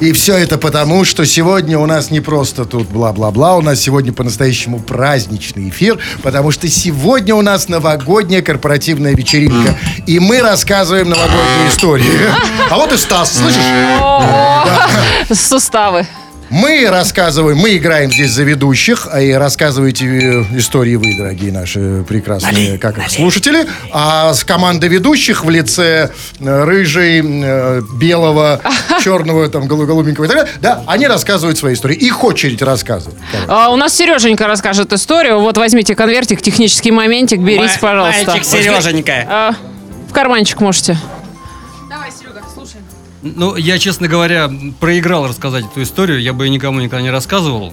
[0.00, 4.12] И все это потому, что сегодня у нас не просто тут бла-бла-бла, у нас сегодня
[4.12, 9.76] по-настоящему праздничный эфир, потому что сегодня у нас новогодняя корпоративная вечеринка.
[10.06, 12.32] И мы рассказываем новогоднюю историю.
[12.70, 13.62] А вот и Стас, слышишь?
[15.38, 16.06] Суставы.
[16.50, 22.04] Мы рассказываем, мы играем здесь за ведущих, а и рассказываете э, истории вы, дорогие наши
[22.08, 23.66] прекрасные, как их, слушатели.
[23.92, 28.60] А с командой ведущих в лице э, рыжей, э, белого,
[29.04, 31.96] черного, там, голу- голубенького и так далее, да, они рассказывают свои истории.
[31.96, 33.18] Их очередь рассказывать.
[33.46, 35.40] А, у нас Сереженька расскажет историю.
[35.40, 38.24] Вот возьмите конвертик, технический моментик, берите, пожалуйста.
[38.26, 39.26] мальчик Сереженька.
[39.28, 39.54] А,
[40.08, 40.96] в карманчик можете.
[43.22, 44.50] Ну, я, честно говоря,
[44.80, 46.20] проиграл рассказать эту историю.
[46.22, 47.72] Я бы ее никому никогда не рассказывал,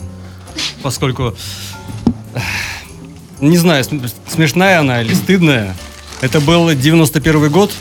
[0.81, 1.35] поскольку...
[3.41, 5.75] Не знаю, см- смешная она или стыдная.
[6.21, 7.71] Это был 91 год.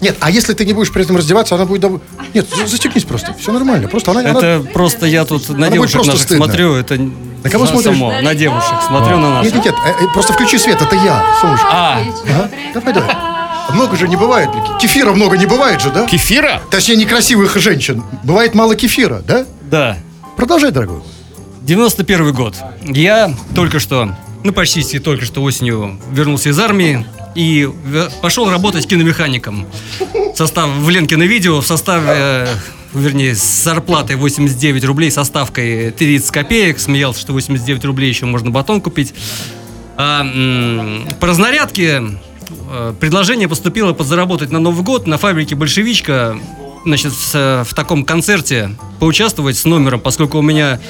[0.00, 1.82] Нет, а если ты не будешь при этом раздеваться, она будет...
[1.84, 2.00] дов-
[2.34, 3.88] Нет, за- застегнись просто, все нормально.
[3.88, 4.20] Просто она...
[4.20, 6.44] она- Это просто я тут на будет девушек наших стыдно.
[6.46, 6.74] смотрю.
[6.74, 7.92] Это На кого смотришь?
[7.92, 8.74] само, на девушек.
[8.86, 9.54] Смотрю на Нет, наших.
[9.54, 11.68] нет, нет, э, э, просто включи свет, это я, солнышко.
[11.70, 12.50] А, Ага.
[12.74, 13.16] Давай, давай.
[13.72, 14.50] Много же не бывает.
[14.80, 16.06] Кефира много не бывает же, да?
[16.06, 16.62] Кефира?
[16.70, 18.02] Точнее, некрасивых женщин.
[18.24, 19.46] Бывает мало кефира, да?
[19.62, 19.98] да.
[20.36, 21.02] Продолжай, дорогой.
[21.62, 22.54] 91 год.
[22.82, 27.04] Я только что, ну почти только что осенью вернулся из армии
[27.34, 27.68] и
[28.22, 29.66] пошел работать киномехаником.
[30.34, 32.46] Состав в Ленкино видео в составе, э,
[32.94, 36.80] вернее, с зарплатой 89 рублей, со ставкой 30 копеек.
[36.80, 39.14] Смеялся, что 89 рублей еще можно батон купить.
[39.96, 40.24] А,
[41.20, 42.02] по разнарядке
[43.00, 46.38] предложение поступило подзаработать на Новый год на фабрике «Большевичка».
[46.84, 48.70] Значит, с- в таком концерте
[49.00, 50.80] поучаствовать с номером, поскольку у меня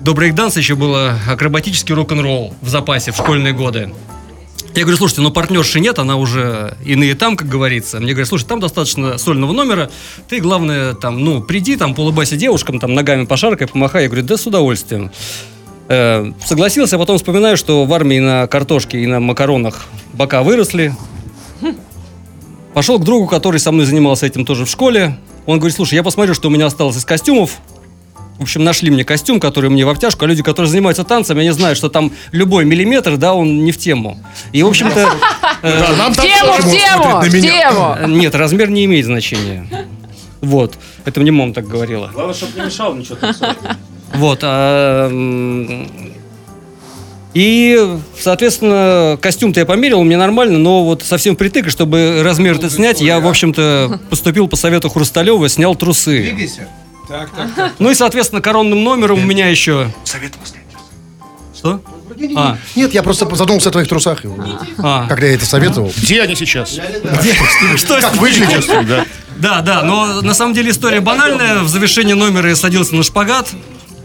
[0.00, 3.92] до брейкданса еще было акробатический рок-н-ролл в запасе в школьные годы.
[4.74, 8.00] Я говорю, слушайте, ну партнерши нет, она уже иные там, как говорится.
[8.00, 9.90] Мне говорят, слушай, там достаточно сольного номера,
[10.28, 14.04] ты, главное, там, ну, приди, там, полыбайся девушкам, там, ногами пошаркай, помахай.
[14.04, 15.10] Я говорю, да с удовольствием.
[15.88, 20.94] Э, согласился, а потом вспоминаю, что в армии на картошке и на макаронах бока выросли.
[22.72, 25.16] Пошел к другу, который со мной занимался этим тоже в школе.
[25.46, 27.58] Он говорит, слушай, я посмотрю, что у меня осталось из костюмов.
[28.38, 31.50] В общем, нашли мне костюм, который мне в обтяжку, а люди, которые занимаются танцами, они
[31.50, 34.18] знают, что там любой миллиметр, да, он не в тему.
[34.50, 35.08] И, в общем-то...
[35.62, 37.96] э, Да, нам В тему, в тему, в тему.
[37.96, 39.68] э, Нет, размер не имеет значения.
[40.40, 40.74] Вот.
[41.04, 42.10] Это мне мама так говорила.
[42.12, 43.56] Главное, чтобы не мешал ничего танцевать.
[44.14, 44.40] Вот.
[47.34, 52.72] И, соответственно, костюм-то я померил, мне нормально, но вот совсем впритык, и чтобы размер этот
[52.72, 56.34] снять, я, в общем-то, поступил по совету Хрусталева, снял трусы.
[57.08, 57.72] Так, так, так.
[57.78, 59.92] Ну и, соответственно, коронным номером у меня еще...
[61.54, 61.80] Что?
[62.36, 64.20] А, Нет, я просто задумался о твоих трусах.
[64.78, 65.06] а.
[65.08, 65.92] Когда я это советовал.
[65.96, 66.78] Где они сейчас?
[67.76, 68.66] Что Как выглядишь?
[68.86, 69.04] Да.
[69.36, 71.60] Да, да, но на самом деле история банальная.
[71.60, 73.48] В завершении номера я садился на шпагат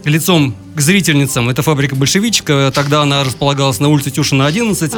[0.04, 1.48] лицом к зрительницам.
[1.48, 2.70] Это фабрика большевичка.
[2.74, 4.92] Тогда она располагалась на улице Тюшина 11.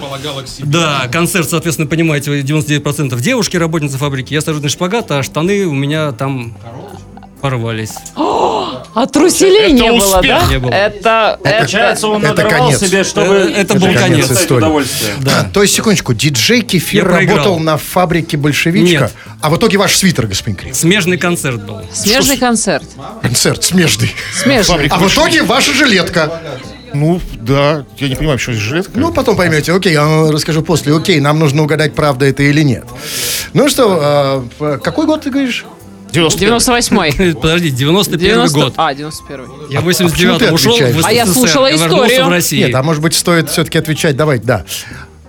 [0.00, 0.66] Полагала к себе.
[0.66, 4.34] Да, концерт, соответственно, понимаете, 99% девушки, работницы фабрики.
[4.34, 6.54] Я сажусь на шпагат, а штаны у меня там
[7.42, 7.92] порвались.
[8.94, 10.22] А труселей Это не было, успех.
[10.42, 10.46] да?
[10.50, 10.70] Не было.
[10.70, 11.58] Это, это...
[11.60, 12.80] Получается, он Это надорвал конец.
[12.80, 13.34] себе, чтобы...
[13.34, 14.30] Э, это был конец конец.
[14.32, 14.58] истории.
[14.58, 15.14] удовольствие.
[15.26, 19.12] А, То есть, секундочку, диджей Кефир работал на фабрике большевичка, Нет.
[19.40, 20.74] а в итоге ваш свитер, господин Крем.
[20.74, 21.80] Смежный концерт был.
[21.90, 22.84] Смежный концерт.
[23.22, 24.14] Концерт смежный.
[24.34, 24.88] Смежный.
[24.88, 26.30] А в итоге ваша жилетка.
[26.92, 27.86] Ну, да.
[27.96, 28.92] Я не понимаю, почему здесь жилетка.
[28.94, 29.72] Ну, потом поймете.
[29.72, 30.94] Окей, я вам расскажу после.
[30.94, 32.84] Окей, нам нужно угадать, правда это или нет.
[33.54, 35.64] Ну что, э, какой год ты говоришь?
[36.12, 36.54] 91.
[36.54, 37.34] 98-й.
[37.40, 38.58] Подожди, 91 90...
[38.58, 38.74] год.
[38.76, 39.72] А, 91-й.
[39.72, 40.78] Я в почему ты 89-м ушел в?
[40.80, 41.02] СССР.
[41.04, 42.24] А я слушала историю.
[42.26, 42.58] в России.
[42.64, 44.16] Нет, а может быть, стоит все-таки отвечать.
[44.16, 44.64] Давай, да.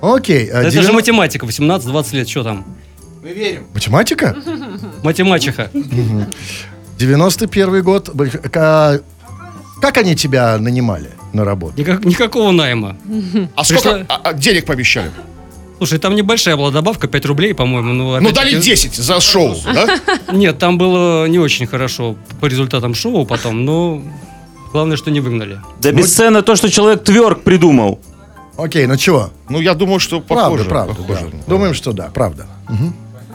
[0.01, 0.45] Окей.
[0.47, 2.65] э, Это же 90 математика, 18-20 лет, что там?
[3.73, 4.35] Математика?
[5.03, 5.69] Математиха.
[6.97, 8.09] 91 год.
[8.51, 9.01] Ка-
[9.81, 11.79] Как они тебя нанимали на работу?
[11.79, 12.97] Никак- никакого найма.
[13.55, 15.09] А сколько а, а, денег пообещали?
[15.83, 17.91] Слушай, там небольшая была добавка, 5 рублей, по-моему.
[17.91, 19.99] Ну, Ну, дали 10 за шоу, да?
[20.31, 24.01] Нет, там было не очень хорошо по результатам шоу потом, но
[24.71, 25.59] главное, что не выгнали.
[25.81, 27.99] Да бесценно то, что человек тверк придумал.
[28.55, 29.31] Окей, ну чего?
[29.49, 30.69] Ну, я думаю, что Правда, похоже.
[30.69, 30.93] правда.
[30.93, 31.27] похоже.
[31.33, 31.37] да.
[31.47, 32.47] Думаем, что да, правда.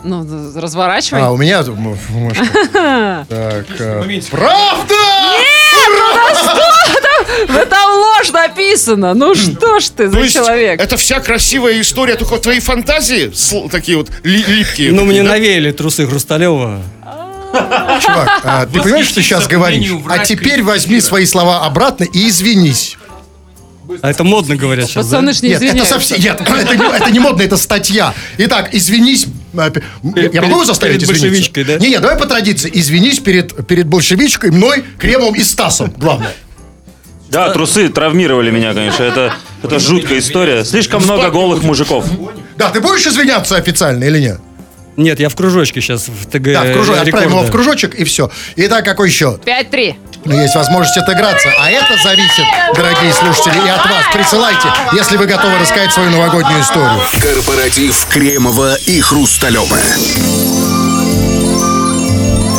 [0.04, 1.20] Ну, д- разворачивай.
[1.20, 1.62] А, у меня...
[3.28, 4.94] Так, э, правда!
[7.46, 9.14] Да там ложь написано.
[9.14, 10.80] Ну что ж ты за человек?
[10.80, 13.30] это вся красивая история, только твои фантазии
[13.70, 14.92] такие вот ли- липкие.
[14.92, 15.30] Ну, мне да?
[15.30, 16.82] навеяли трусы Хрусталева.
[17.52, 19.90] Чувак, а, ты понимаешь, что сейчас говоришь?
[20.08, 22.96] А теперь возьми свои слова обратно и извинись.
[24.02, 25.16] А это модно говорят сейчас, да?
[25.16, 26.20] Пацаны ж не Нет, это совсем...
[26.20, 28.12] Нет, это не, это не модно, это статья.
[28.36, 29.26] Итак, извинись...
[29.72, 29.82] пе-
[30.30, 31.26] Я могу его заставить перед извиниться?
[31.26, 31.78] большевичкой, да?
[31.78, 32.70] Не, не, давай по традиции.
[32.72, 35.92] Извинись перед, перед большевичкой, мной, Кремовым и Стасом.
[35.96, 36.34] Главное.
[37.30, 39.02] Да, трусы травмировали меня, конечно.
[39.02, 40.64] Это, это жуткая история.
[40.64, 42.04] Слишком много голых мужиков.
[42.56, 44.40] Да, ты будешь извиняться официально или нет?
[44.96, 48.02] Нет, я в кружочке сейчас в ТГ Да, в кружок, отправим его в кружочек и
[48.02, 48.32] все.
[48.56, 49.42] Итак, какой счет?
[49.44, 49.94] 5-3.
[50.24, 51.48] Ну, есть возможность отыграться.
[51.56, 54.04] А это зависит, дорогие слушатели, и от вас.
[54.12, 57.00] Присылайте, если вы готовы рассказать свою новогоднюю историю.
[57.22, 59.78] Корпоратив Кремова и Хрусталева.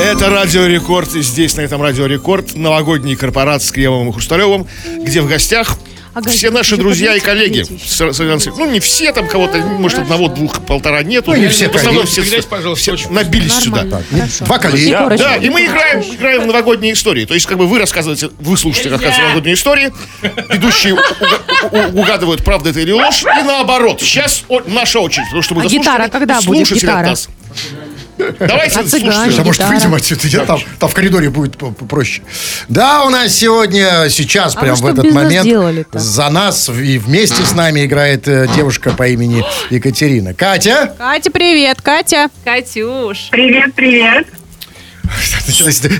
[0.01, 1.13] Это Радио Рекорд.
[1.15, 4.67] И здесь, на этом Радио Рекорд, новогодний корпорат с Кремовым и Хрусталевым,
[5.01, 5.77] где в гостях
[6.27, 7.63] все наши друзья и коллеги.
[7.85, 11.31] С- с- Ну, не все, там кого-то, может, одного, двух, полтора нету.
[11.31, 13.83] Ну, не все, В основном все, пожалуйста, все набились сюда.
[14.41, 14.91] Два коллеги.
[14.91, 17.25] Да, да, и мы играем, играем в новогодние истории.
[17.25, 19.91] То есть, как бы вы рассказываете, вы слушаете рассказ новогодние истории,
[20.49, 20.95] ведущие
[21.93, 24.01] угадывают, правда это или ложь, и наоборот.
[24.01, 27.07] Сейчас наша очередь, потому что мы А гитара когда будет, слушатели от гитара?
[27.09, 27.29] нас.
[28.39, 29.11] Давайте А цыгане?
[29.13, 29.41] слушайте.
[29.41, 29.73] А может, гитара.
[29.75, 30.27] выйдем отсюда?
[30.27, 32.21] Я там, там в коридоре будет проще.
[32.67, 37.43] Да, у нас сегодня, сейчас, А прям в этот нас момент, за нас и вместе
[37.43, 40.33] с нами играет э, девушка по имени Екатерина.
[40.33, 40.93] Катя?
[40.97, 42.27] Катя, привет, Катя.
[42.43, 43.29] Катюш.
[43.31, 44.27] Привет, привет.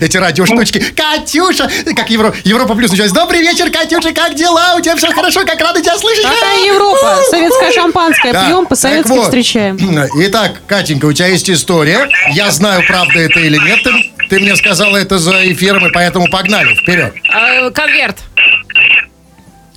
[0.02, 0.80] Эти радиоштучки.
[0.96, 1.70] Катюша!
[1.96, 3.12] Как Евро, Европа Плюс началась.
[3.12, 4.76] Добрый вечер, Катюша, как дела?
[4.78, 5.46] У тебя все хорошо?
[5.46, 6.24] Как рада тебя слышать?
[6.24, 7.18] Какая Европа?
[7.30, 8.46] Советское шампанское Да.
[8.48, 9.24] пьем, по-советски вот.
[9.26, 9.78] встречаем.
[10.26, 12.08] Итак, Катенька, у тебя есть история.
[12.32, 13.80] Я знаю, правда это или нет.
[13.84, 13.92] Ты,
[14.30, 16.74] ты мне сказала это за эфиром, и поэтому погнали.
[16.76, 17.14] Вперед.
[17.34, 18.18] А, конверт.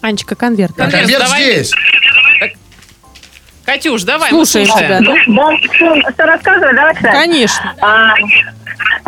[0.00, 0.74] Анечка, конверт.
[0.76, 1.42] Конверт, Конверт давай.
[1.42, 1.70] здесь.
[3.64, 5.34] Катюш, давай, Слушаем мы тебя, слушаем.
[5.36, 6.02] да?
[6.02, 7.14] Да, что, рассказывать, давай, кстати.
[7.14, 7.74] Конечно.
[7.80, 8.14] А,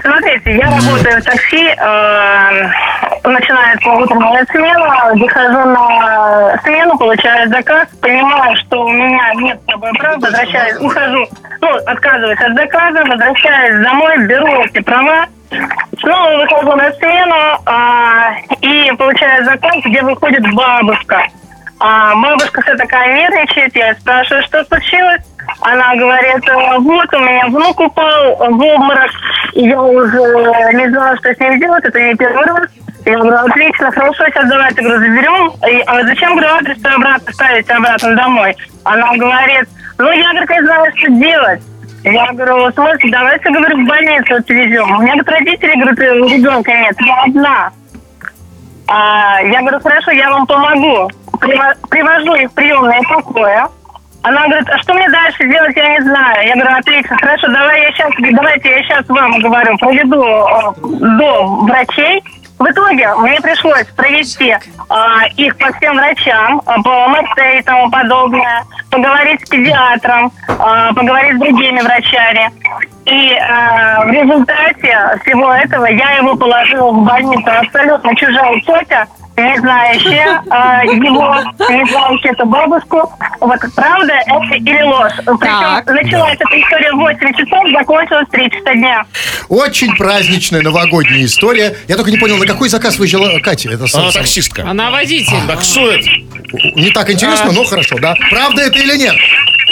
[0.00, 2.68] смотрите, я работаю в такси, э,
[3.24, 9.92] начинается утренняя смена, выхожу на смену, получаю заказ, понимаю, что у меня нет с собой
[9.94, 11.26] прав, возвращаюсь, ухожу,
[11.61, 15.26] ну, отказываюсь от заказа, возвращаюсь домой, беру эти права,
[16.00, 21.26] снова выхожу на смену а, и получаю заказ, где выходит бабушка.
[21.87, 25.20] А бабушка вся такая нервничает, я спрашиваю, что случилось.
[25.61, 29.11] Она говорит, «Э, вот у меня внук упал в обморок,
[29.53, 30.16] и я уже
[30.72, 32.70] не знала, что с ним делать, это не первый раз.
[33.05, 35.53] Я говорю, отлично, хорошо, сейчас давайте, говорю, заберем.
[35.68, 38.57] И, а зачем, говорю, адрес обратно ставить обратно домой?
[38.85, 39.68] Она говорит,
[39.99, 41.62] ну, я, говорит, не знаю, что делать.
[42.05, 44.91] Я говорю, слушайте, давайте, говорю, в больницу отвезем.
[44.91, 47.72] У меня, говорит, родители, говорят, ребенка нет, я одна.
[48.89, 51.11] А, я говорю, хорошо, я вам помогу.
[51.41, 53.66] Приво- Привожу их в приемное покое.
[54.22, 56.49] Она говорит, а что мне дальше делать, я не знаю.
[56.49, 61.47] Я говорю, отлично, хорошо, давай я сейчас, давайте я сейчас вам говорю, проведу э, до
[61.64, 62.22] врачей.
[62.59, 64.57] В итоге мне пришлось провести
[64.89, 70.93] а, их по всем врачам, а, по МРТ и тому подобное, поговорить с педиатром, а,
[70.95, 72.51] поговорить с другими врачами.
[73.07, 77.45] И а, в результате всего этого я его положила в больницу.
[77.45, 79.07] Абсолютно чужая тетя,
[79.37, 81.35] не знающая а, его,
[81.68, 83.12] не знающая эту бабушку.
[83.41, 85.12] Вот правда это или ложь?
[85.24, 89.05] Причем началась эта история в 8 часов, закончилась в 3 часа дня.
[89.49, 91.76] Очень праздничная новогодняя история.
[91.89, 93.70] Я только не понял, на какой заказ выезжала Катя?
[93.72, 94.68] Это сам- Она сам- таксистка.
[94.68, 95.37] Она водитель.
[95.49, 96.05] Таксует.
[96.76, 98.14] Не так интересно, но хорошо, да?
[98.30, 99.14] Правда это или нет?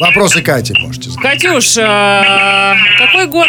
[0.00, 1.40] Вопросы Кати можете задать.
[1.40, 3.46] Катюш, а, какой год?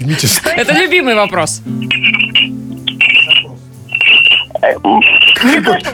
[0.00, 0.28] Извините.
[0.56, 1.60] Это любимый вопрос.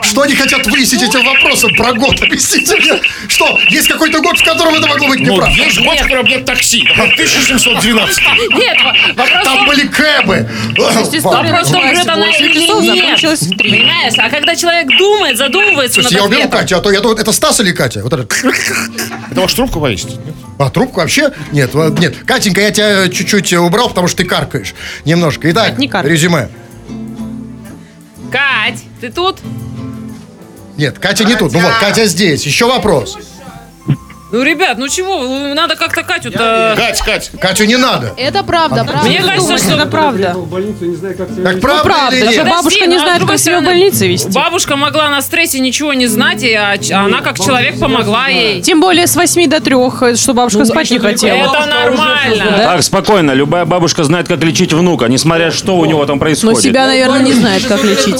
[0.01, 2.19] Что они хотят выяснить этим вопросом про год?
[2.21, 2.99] Объясните мне.
[3.27, 5.55] Что, есть какой-то год, в котором это могло быть Ну, неправда?
[5.55, 6.83] есть год, в котором нет такси.
[6.97, 8.23] Например, 1712.
[8.57, 10.49] Нет, во- вопрос Там были кэбы.
[10.77, 13.57] вопрос в том, врет она или нет.
[13.57, 14.13] Понимаешь?
[14.17, 16.59] А когда человек думает, задумывается я над уберу ответом.
[16.59, 18.01] Катю, а то я думаю, это Стас или Катя?
[18.03, 18.27] Вот это.
[19.31, 20.15] Это ваш трубку повесить?
[20.57, 21.31] А трубку вообще?
[21.51, 22.15] Нет, нет.
[22.25, 24.73] Катенька, я тебя чуть-чуть убрал, потому что ты каркаешь.
[25.05, 25.51] Немножко.
[25.51, 26.49] Итак, резюме.
[28.35, 29.39] Кать, ты тут?
[30.75, 31.53] Нет, Катя не тут.
[31.53, 32.45] Ну вот, Катя здесь.
[32.45, 33.17] Еще вопрос.
[34.31, 36.73] Ну, ребят, ну чего, вы- надо как-то Катю-то...
[36.75, 37.31] Кать, Кать.
[37.39, 38.11] Катю не надо.
[38.17, 39.07] Это правда, правда.
[39.07, 39.75] Мне кажется, что...
[39.75, 40.35] Это правда.
[41.43, 42.45] Так правда, Правда, или даже нет?
[42.45, 44.31] Подожди, бабушка не ну, с знает, как себя в больнице вести.
[44.31, 48.61] Бабушка могла на стрессе ничего не знать, и, а, ч- она как человек помогла ей.
[48.61, 51.35] Тем более с 8 до 3, что бабушка спать не хотела.
[51.37, 52.45] Это нормально.
[52.57, 53.31] Так, спокойно.
[53.31, 56.61] Любая бабушка знает, как лечить внука, несмотря что у него там Но происходит.
[56.61, 58.15] себя, наверное, не знает, как лечить.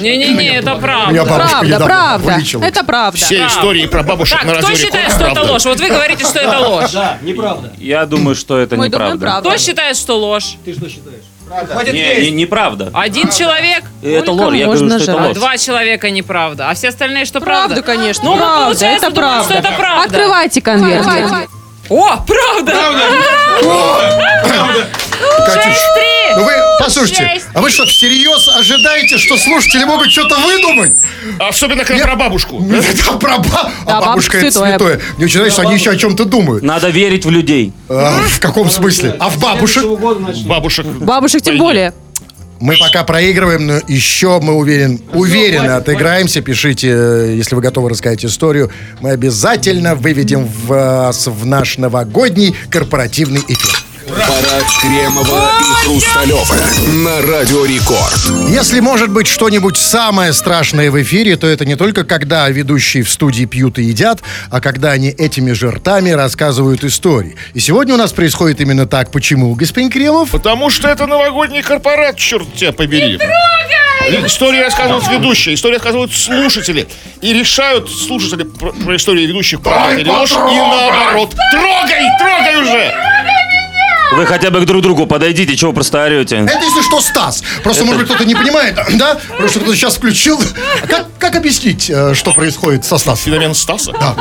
[0.00, 1.14] Не-не-не, это Меня правда.
[1.24, 2.32] бабушка Правда, недавно правда.
[2.32, 2.64] вылечила.
[2.64, 3.16] Это правда.
[3.18, 5.52] Все истории про бабушек Так, на кто считает, Рекорд, что это правда.
[5.52, 5.64] ложь?
[5.64, 6.90] Вот вы говорите, что это ложь.
[6.92, 7.72] Да, неправда.
[7.78, 9.18] Я думаю, что это Мы думаем, неправда.
[9.26, 9.48] правда.
[9.50, 10.56] Кто считает, что ложь?
[10.64, 11.22] Ты что считаешь?
[11.92, 12.90] Не, не- неправда.
[12.94, 13.84] Один человек?
[14.02, 15.28] Это Сколько ложь, я говорю, можно что это жрать?
[15.28, 15.36] ложь.
[15.36, 16.70] Два человека неправда.
[16.70, 17.74] А все остальные что правда?
[17.76, 18.24] Правда, конечно.
[18.24, 19.44] Ну, правда, получается, это думаю, правда.
[19.50, 20.04] что это правда.
[20.04, 21.06] Открывайте конверт.
[21.90, 22.72] О, правда!
[25.46, 26.13] Катюш, Шесть-три!
[26.36, 27.46] Ну вы, послушайте, Шесть.
[27.54, 30.92] а вы что, всерьез ожидаете, что слушатели могут что-то выдумать?
[31.38, 32.60] Особенно, когда про бабушку.
[33.04, 35.00] Да, про ба- Да, а бабушка это бабушка святое.
[35.16, 36.62] Мне очень нравится, что они еще о чем-то думают.
[36.62, 37.72] Надо верить в людей.
[37.88, 39.16] А, в каком смысле?
[39.18, 39.84] А в бабушек?
[40.46, 40.86] Бабушек.
[40.86, 41.92] Бабушек тем более.
[42.60, 46.40] Мы пока проигрываем, но еще мы уверен, уверенно отыграемся.
[46.40, 48.70] Пишите, э, если вы готовы рассказать историю.
[49.00, 53.84] Мы обязательно выведем вас в наш новогодний корпоративный эфир.
[54.06, 56.56] Парад Кремова и Хрусталева
[57.04, 58.50] на Радио Рекорд.
[58.50, 63.10] Если может быть что-нибудь самое страшное в эфире, то это не только когда ведущие в
[63.10, 67.36] студии пьют и едят, а когда они этими же ртами рассказывают истории.
[67.54, 69.10] И сегодня у нас происходит именно так.
[69.10, 70.30] Почему, господин Кремов?
[70.30, 73.18] Потому что это новогодний корпорат, черт тебя побери.
[74.26, 76.86] Истории рассказывают ведущие, истории рассказывают слушатели.
[77.22, 81.34] И решают слушатели про, про истории ведущих правда или ложь, и наоборот.
[81.52, 82.92] Трогай, трогай уже!
[84.12, 86.36] Вы хотя бы к друг другу подойдите, чего вы просто орете.
[86.36, 87.42] Это, если что, Стас.
[87.62, 89.16] Просто, может быть, кто-то не понимает, да?
[89.38, 90.40] Просто кто-то сейчас включил.
[90.82, 93.24] А Как, как объяснить, э, что происходит со Стасом?
[93.32, 93.92] Феномен Стаса?
[93.92, 94.14] Да.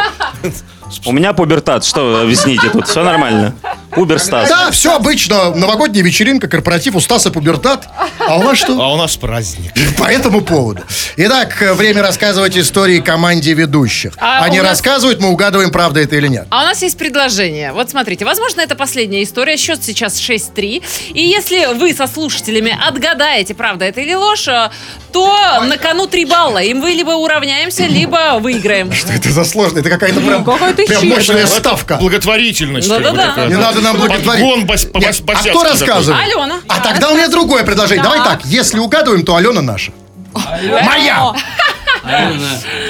[1.06, 2.88] У меня пубертат, что объясните тут?
[2.88, 3.56] Все нормально.
[3.96, 4.50] Пубер Стас.
[4.50, 5.54] Да, все обычно.
[5.56, 7.88] Новогодняя вечеринка, корпоратив, у Стаса пубертат.
[8.20, 8.80] А у вас что?
[8.82, 9.72] А у нас праздник.
[9.98, 10.82] По этому поводу.
[11.18, 14.14] Итак, время рассказывать истории команде ведущих.
[14.18, 16.48] А Они нас- рассказывают, мы угадываем, правда это или нет.
[16.50, 17.72] А у нас есть предложение.
[17.74, 19.58] Вот смотрите, возможно, это последняя история.
[19.58, 20.84] Счет сейчас 6-3.
[21.14, 24.70] И если вы со слушателями отгадаете, правда это или ложь, э,
[25.12, 26.58] то на кону 3 балла.
[26.64, 28.92] Им вы либо уравняемся, либо выиграем.
[28.92, 29.80] Что это за сложно?
[29.80, 31.98] Это какая-то прям, прям мощная ставка.
[31.98, 32.90] Благотворительность.
[32.90, 33.46] Да-да-да.
[33.46, 34.42] Не надо нам благотворить.
[34.44, 35.70] Подгон бас- по- Нет, бас- а кто такой.
[35.72, 36.24] рассказывает?
[36.24, 36.60] Алена.
[36.68, 38.04] А тогда у меня другое предложение.
[38.04, 39.92] Давай так, если угадываем, то Алена наша.
[40.34, 41.34] Моя!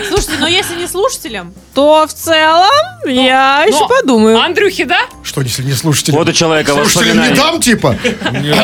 [0.09, 2.67] Слушайте, но если не слушателям, то в целом
[3.05, 4.39] я еще Но подумаю.
[4.41, 5.01] Андрюхи, да?
[5.23, 6.15] Что, если не слушатели?
[6.15, 7.95] Вот у человека Слушателям не дам, типа?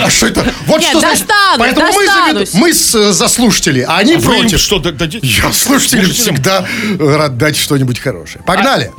[0.04, 0.46] А что это?
[0.66, 1.28] Вот Нет, что значит.
[1.58, 2.54] Поэтому мы, за, достанусь.
[2.54, 4.60] мы с- э, за слушателей, а они А против.
[4.60, 5.20] что, дадите?
[5.28, 6.66] Я слушателям всегда
[7.00, 8.44] э, рад дать что-нибудь хорошее.
[8.46, 8.92] Погнали.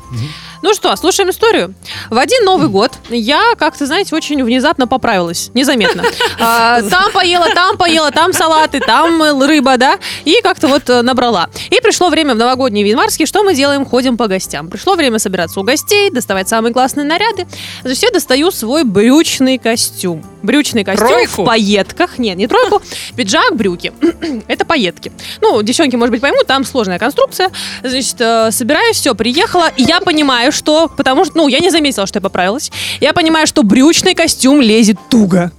[0.63, 1.75] Ну что, слушаем историю.
[2.11, 5.51] В один Новый год я, как-то, знаете, очень внезапно поправилась.
[5.55, 6.03] Незаметно.
[6.43, 9.99] А, Там поела, там поела, там салаты, там рыба, да?
[10.25, 11.49] И как-то вот э, набрала.
[11.71, 13.27] И пришло время в новогодний январский.
[13.27, 13.85] Что мы делаем?
[13.85, 14.69] Ходим по гостям.
[14.69, 17.47] Пришло время собираться у гостей, доставать самые классные наряды.
[17.83, 20.25] Значит, я достаю свой брючный костюм.
[20.43, 21.43] Брючный костюм Тройку?
[21.43, 22.19] в пайетках.
[22.19, 22.81] Нет, не тройку.
[23.17, 23.93] Пиджак, брюки.
[24.49, 25.13] Это пайетки.
[25.43, 27.51] Ну, девчонки, может быть, поймут, там сложная конструкция.
[27.83, 29.69] Значит, э, собираюсь, все, приехала.
[29.77, 30.89] И я понимаю, что...
[30.89, 32.71] Потому что, ну, я не заметила, что я поправилась.
[33.01, 35.53] Я понимаю, что брючный костюм лезет туго.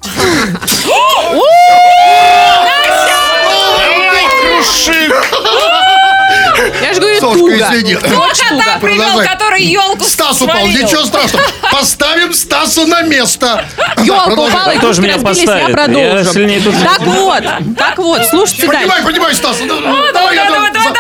[4.52, 5.91] Давай!
[7.02, 7.56] Говорю, Сошка, туго.
[7.58, 7.96] извини.
[7.96, 10.84] Вот Кота привел, который елку Стас упал, свалил.
[10.86, 11.46] ничего страшного.
[11.72, 13.66] Поставим Стаса на место.
[13.96, 14.60] Продолжай.
[14.60, 15.68] упала, Кто же игрушки меня разбились, поставит?
[15.70, 16.74] я продолжу.
[16.84, 17.44] Так вот,
[17.78, 18.82] так вот, слушайте дальше.
[18.88, 19.58] Поднимай, поднимай, Стас.
[19.62, 19.68] Ну,
[20.14, 20.94] давай, Давай, давай, давай.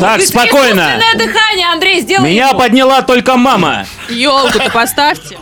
[0.00, 1.00] Так, спокойно.
[1.16, 3.86] дыхание, Андрей, сделай Меня подняла только мама.
[4.08, 5.38] Елку-то поставьте.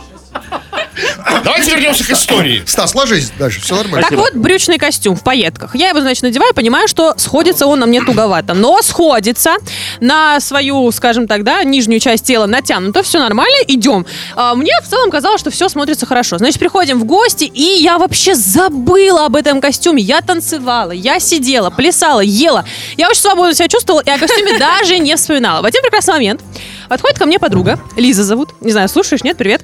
[1.43, 2.63] Давайте вернемся к истории.
[2.65, 4.07] Стас, ложись дальше, все нормально.
[4.09, 5.75] Так вот, брючный костюм в пайетках.
[5.75, 8.53] Я его, значит, надеваю, понимаю, что сходится он на мне туговато.
[8.53, 9.55] Но сходится
[9.99, 14.05] на свою, скажем так, да, нижнюю часть тела натянуто, все нормально, идем.
[14.35, 16.37] А, мне в целом казалось, что все смотрится хорошо.
[16.37, 20.01] Значит, приходим в гости, и я вообще забыла об этом костюме.
[20.01, 22.65] Я танцевала, я сидела, плясала, ела.
[22.97, 25.61] Я очень свободно себя чувствовала, и о костюме даже не вспоминала.
[25.61, 26.41] В один прекрасный момент
[26.89, 29.63] подходит ко мне подруга, Лиза зовут, не знаю, слушаешь, нет, привет.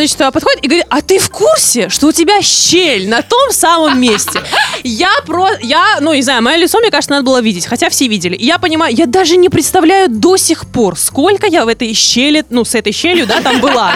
[0.00, 3.20] А, значит, а, подходит и говорит, а ты в курсе, что у тебя щель на
[3.20, 4.40] том самом месте?
[4.82, 5.48] Я про...
[5.60, 8.34] Я, ну, не знаю, мое лицо, мне кажется, надо было видеть, хотя все видели.
[8.34, 12.46] И я понимаю, я даже не представляю до сих пор, сколько я в этой щели,
[12.48, 13.92] ну, с этой щелью, да, там была.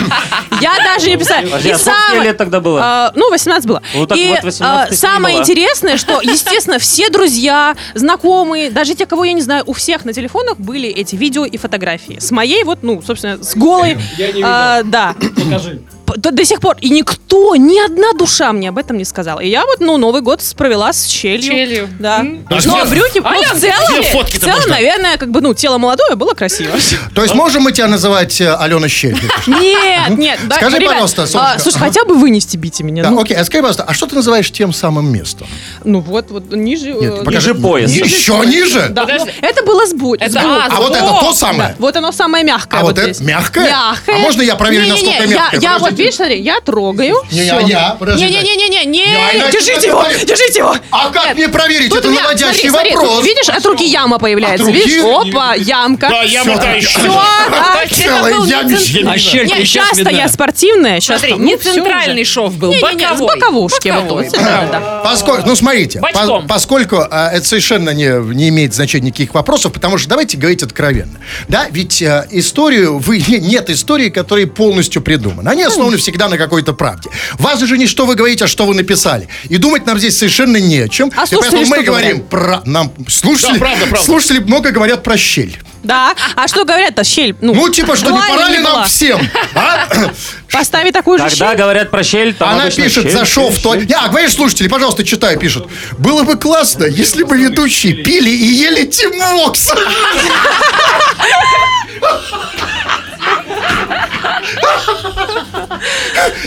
[0.60, 1.48] Я даже не представляю.
[1.48, 2.80] Подожди, И а самое- лет тогда было?
[2.82, 3.82] а, ну, 18 было.
[3.94, 9.06] Вот так и вот 18 а, самое интересное, что, естественно, все друзья, знакомые, даже те,
[9.06, 12.18] кого я не знаю, у всех на телефонах были эти видео и фотографии.
[12.20, 13.96] С моей вот, ну, собственно, с голой.
[14.18, 15.14] Я не а, да.
[15.36, 15.80] Покажи.
[16.16, 16.76] До, до сих пор.
[16.80, 19.40] И никто, ни одна душа мне об этом не сказала.
[19.40, 21.42] И я вот, ну, Новый год провела с щелью.
[21.42, 21.88] Щелью.
[21.98, 22.18] Да.
[22.18, 26.14] А Но брюки, ну, Ален, в целом, в целом, наверное, как бы, ну, тело молодое
[26.14, 26.72] было красиво.
[27.14, 29.16] То есть можем мы тебя называть э, Алена Щель?
[29.46, 30.40] Нет, нет.
[30.46, 33.02] да, Скажи, пожалуйста, а, Слушай, хотя бы вынести бейте меня.
[33.02, 33.20] Да, ну.
[33.20, 35.46] окей, а скажи, пожалуйста, а что ты называешь тем самым местом?
[35.84, 36.92] Ну вот, вот ниже.
[36.92, 37.50] Нет, э, покажи.
[37.50, 37.94] Ниже пояса.
[37.94, 38.88] Еще ниже?
[38.90, 40.46] Да, ну, это было сбу- Это- сбоку.
[40.48, 41.74] а, А вот это то самое?
[41.78, 42.80] Вот оно самое мягкое.
[42.80, 43.16] А вот здесь.
[43.16, 43.68] это мягкое?
[43.68, 44.16] Мягкое.
[44.16, 45.60] А можно я проверю, насколько мягкое?
[45.60, 45.92] Я, вот.
[46.04, 47.16] Видишь, смотри, я трогаю.
[47.30, 47.96] Не, а я?
[47.98, 50.18] Подожди, Не-не-не-не, не, Я иначе держите как его, говорю.
[50.26, 50.76] держите его.
[50.90, 51.94] А как мне проверить?
[51.94, 53.24] Это наводящий вопрос.
[53.24, 54.70] видишь, от руки яма появляется.
[54.70, 55.02] Видишь?
[55.04, 56.08] Опа, ямка.
[56.08, 56.88] Да, яма та еще.
[56.98, 57.82] Все, да.
[57.82, 59.40] Есть это Целая был не ямища.
[59.40, 61.00] А Не, сейчас часто я спортивная.
[61.00, 63.28] Сейчас Смотри, ну, не центральный шов был, боковой.
[63.34, 63.88] боковушки.
[63.88, 65.00] да, да.
[65.04, 66.00] Поскольку, ну смотрите,
[66.48, 71.18] поскольку а, это совершенно не, не имеет значения никаких вопросов, потому что давайте говорить откровенно.
[71.48, 75.50] Да, ведь а, историю, вы, нет истории, которая полностью придумана.
[75.50, 77.10] Они основаны всегда на какой-то правде.
[77.38, 79.28] Важно же не что вы говорите, а что вы написали.
[79.48, 81.10] И думать нам здесь совершенно не о чем.
[81.16, 82.62] А И поэтому мы что говорим про...
[82.64, 84.04] Нам, слушатели, Да, правда, правда.
[84.04, 85.58] слушатели много говорят про щель.
[85.82, 86.14] Да.
[86.34, 87.36] А что говорят-то, щель?
[87.42, 89.20] Ну, Ну, типа, что не пора ли нам всем?
[89.54, 89.86] а?
[90.50, 91.58] Поставить такую же Когда щель?
[91.58, 93.90] говорят про щель, там Она пишет, щель, зашел щель, в туалет.
[93.90, 95.68] Я, говоришь, слушатели, пожалуйста, читай, пишут.
[95.98, 99.72] Было бы классно, если бы ведущие пили и ели Тимокс.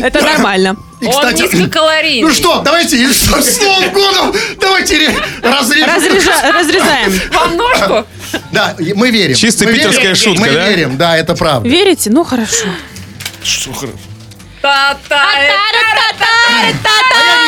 [0.02, 0.76] Это нормально.
[1.00, 2.28] И, Он кстати, низкокалорийный.
[2.28, 5.90] ну что, давайте, и что, с Новым годом, давайте ре- разрежем.
[5.90, 7.22] Разрежа- Разрезаем.
[7.32, 8.08] Вам ножку?
[8.52, 9.36] Да, мы верим.
[9.36, 10.68] Чисто Мы питерская верим, шутка, Мы да?
[10.70, 11.70] верим, да, это правда.
[11.70, 12.10] Верите?
[12.10, 12.66] Ну, хорошо.
[13.44, 13.98] Что хорошо.
[14.68, 15.52] Та-та, А я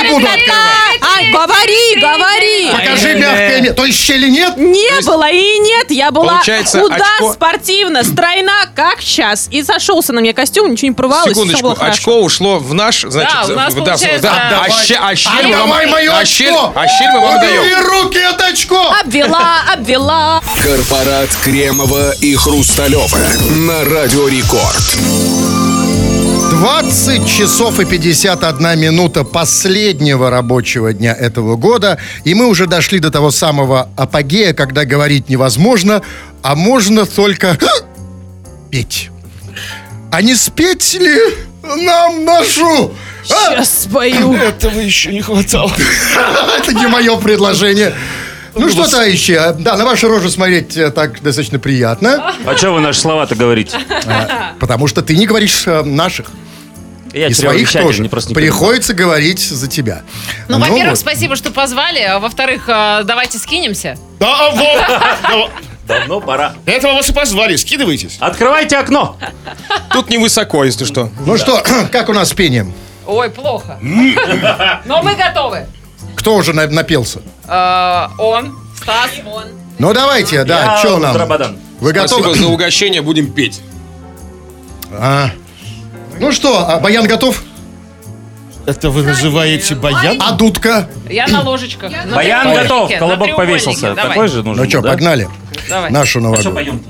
[0.04, 1.02] не буду открывать.
[1.02, 2.70] А, говори, говори.
[2.72, 3.74] Покажи мягкое место.
[3.76, 4.58] То есть щели нет?
[4.58, 9.48] Не было и нет, я была Получается, худа, очко- спортивна, стройна, как сейчас.
[9.52, 11.94] И сошелся на мне костюм, ничего не порвалось, всё Секундочку, было хорошо.
[11.98, 14.72] очко ушло в наш, значит, у нас да, получается- да, а, Давай.
[14.86, 16.72] щель, а щель А мы вам, давай мое а щель, очко.
[16.76, 17.86] а щель мы вам Убери даем.
[17.88, 18.94] руки от очко.
[19.02, 20.42] Обвела, обвела.
[20.64, 23.18] Корпорат Кремова и Хрусталева
[23.68, 25.69] на Радио Рекорд.
[26.50, 33.12] 20 часов и 51 минута последнего рабочего дня этого года, и мы уже дошли до
[33.12, 36.02] того самого апогея, когда говорить невозможно,
[36.42, 37.58] а можно только
[38.72, 39.10] петь.
[40.12, 41.20] А не спеть ли
[41.64, 42.92] нам нашу?
[43.30, 43.50] а?
[43.50, 44.34] Сейчас спою.
[44.34, 45.72] Этого еще не хватало.
[46.58, 47.94] Это не мое предложение.
[48.56, 52.72] Ну что, товарищи, а, да, на ваши рожи смотреть э, так достаточно приятно, А что
[52.72, 53.78] вы наши слова-то говорите?
[54.60, 56.28] потому что ты не говоришь э, наших.
[57.14, 58.04] Я И своих тоже.
[58.04, 58.52] не просто не понимаю.
[58.54, 60.04] Приходится говорить за тебя.
[60.48, 61.00] Ну, во-первых, вот.
[61.00, 62.00] спасибо, что позвали.
[62.02, 63.98] А во-вторых, э, давайте скинемся.
[64.20, 65.52] Да, а, вот.
[65.88, 66.54] Давно пора.
[66.66, 67.56] Для этого вас и позвали.
[67.56, 68.18] Скидывайтесь.
[68.20, 69.18] Открывайте окно.
[69.92, 71.10] Тут невысоко, если что.
[71.26, 72.74] Ну что, как у нас с пением?
[73.08, 73.80] Ой, плохо.
[74.86, 75.66] Но мы готовы.
[76.20, 77.22] Кто уже на- напелся?
[77.48, 79.12] Э, Он, Стас.
[79.78, 81.14] Ну давайте, да, Я что нам?
[81.14, 81.58] Драбадан.
[81.80, 82.38] Вы Спасибо готовы?
[82.38, 83.62] за угощение, будем петь.
[84.92, 85.30] А.
[86.20, 87.42] Ну что, а Баян готов?
[88.66, 90.18] Это вы называете баян?
[90.22, 90.90] А дудка?
[91.10, 91.90] Я на ложечках.
[92.06, 93.54] на Баян треугольнике, готов, на колобок треугольнике.
[93.66, 93.96] повесился.
[93.96, 94.08] Давай.
[94.10, 94.90] Такой же нужен Ну что, да?
[94.90, 95.30] погнали.
[95.70, 95.90] Давай.
[95.92, 96.84] Нашу А что новогоднюю.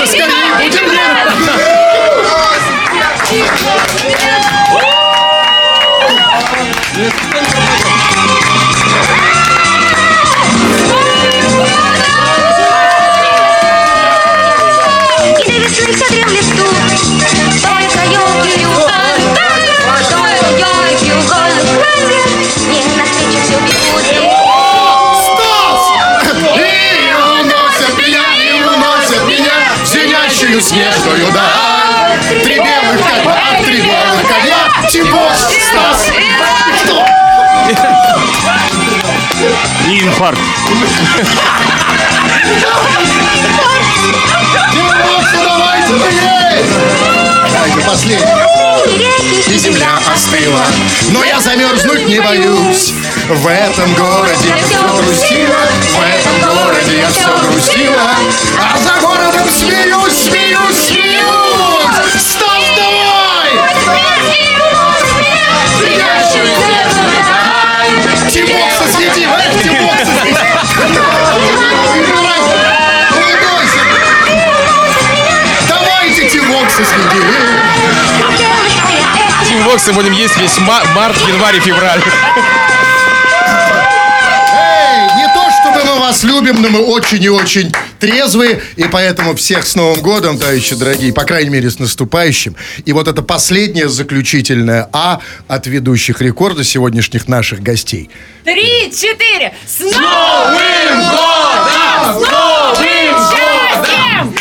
[0.00, 0.99] Тимокса скорее
[30.70, 32.20] снежную даль.
[32.44, 36.12] Три белых коня, три белых коня, Тимос, Стас.
[36.84, 37.06] Что?
[39.88, 40.40] И инфаркт.
[44.72, 46.64] Тимокса, давайте, ей!
[47.52, 48.69] Давайте, последний.
[49.46, 50.64] И земля остыла,
[51.10, 52.94] но я замерзнуть не боюсь.
[53.28, 55.60] В этом городе я все грустила,
[55.90, 58.10] в этом городе я все грустила,
[58.58, 61.20] а за городом смеюсь, смеюсь, смеюсь.
[62.20, 63.10] Стас, давай!
[68.30, 70.38] Тимокса, свети, э, Тимокса, свети.
[73.16, 73.80] Улыбайся.
[75.68, 77.49] Давайте, Тимокса, свети.
[79.70, 82.00] Боксами будем есть весь ма- март, январь и февраль.
[84.52, 89.36] Эй, не то чтобы мы вас любим, но мы очень и очень трезвые, и поэтому
[89.36, 92.56] всех с Новым годом, товарищи дорогие, по крайней мере, с наступающим.
[92.84, 98.10] И вот это последнее заключительное А от ведущих рекорда сегодняшних наших гостей.
[98.42, 99.54] Три, четыре.
[99.68, 102.24] С Новым годом!
[102.24, 102.76] С новым
[103.30, 104.34] счастьем!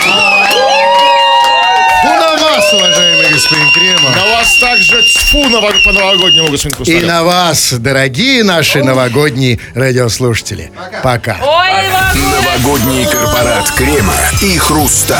[2.03, 3.69] Ну, на вас, уважаемый господин
[3.99, 4.15] Кремов.
[4.15, 7.03] На вас также тьфу ново- по-новогоднему, господин И Хрусталев.
[7.07, 10.71] на вас, дорогие наши новогодние радиослушатели.
[11.03, 11.37] Пока.
[11.41, 15.17] Ой, вам Новогодний корпорат крема и хруста.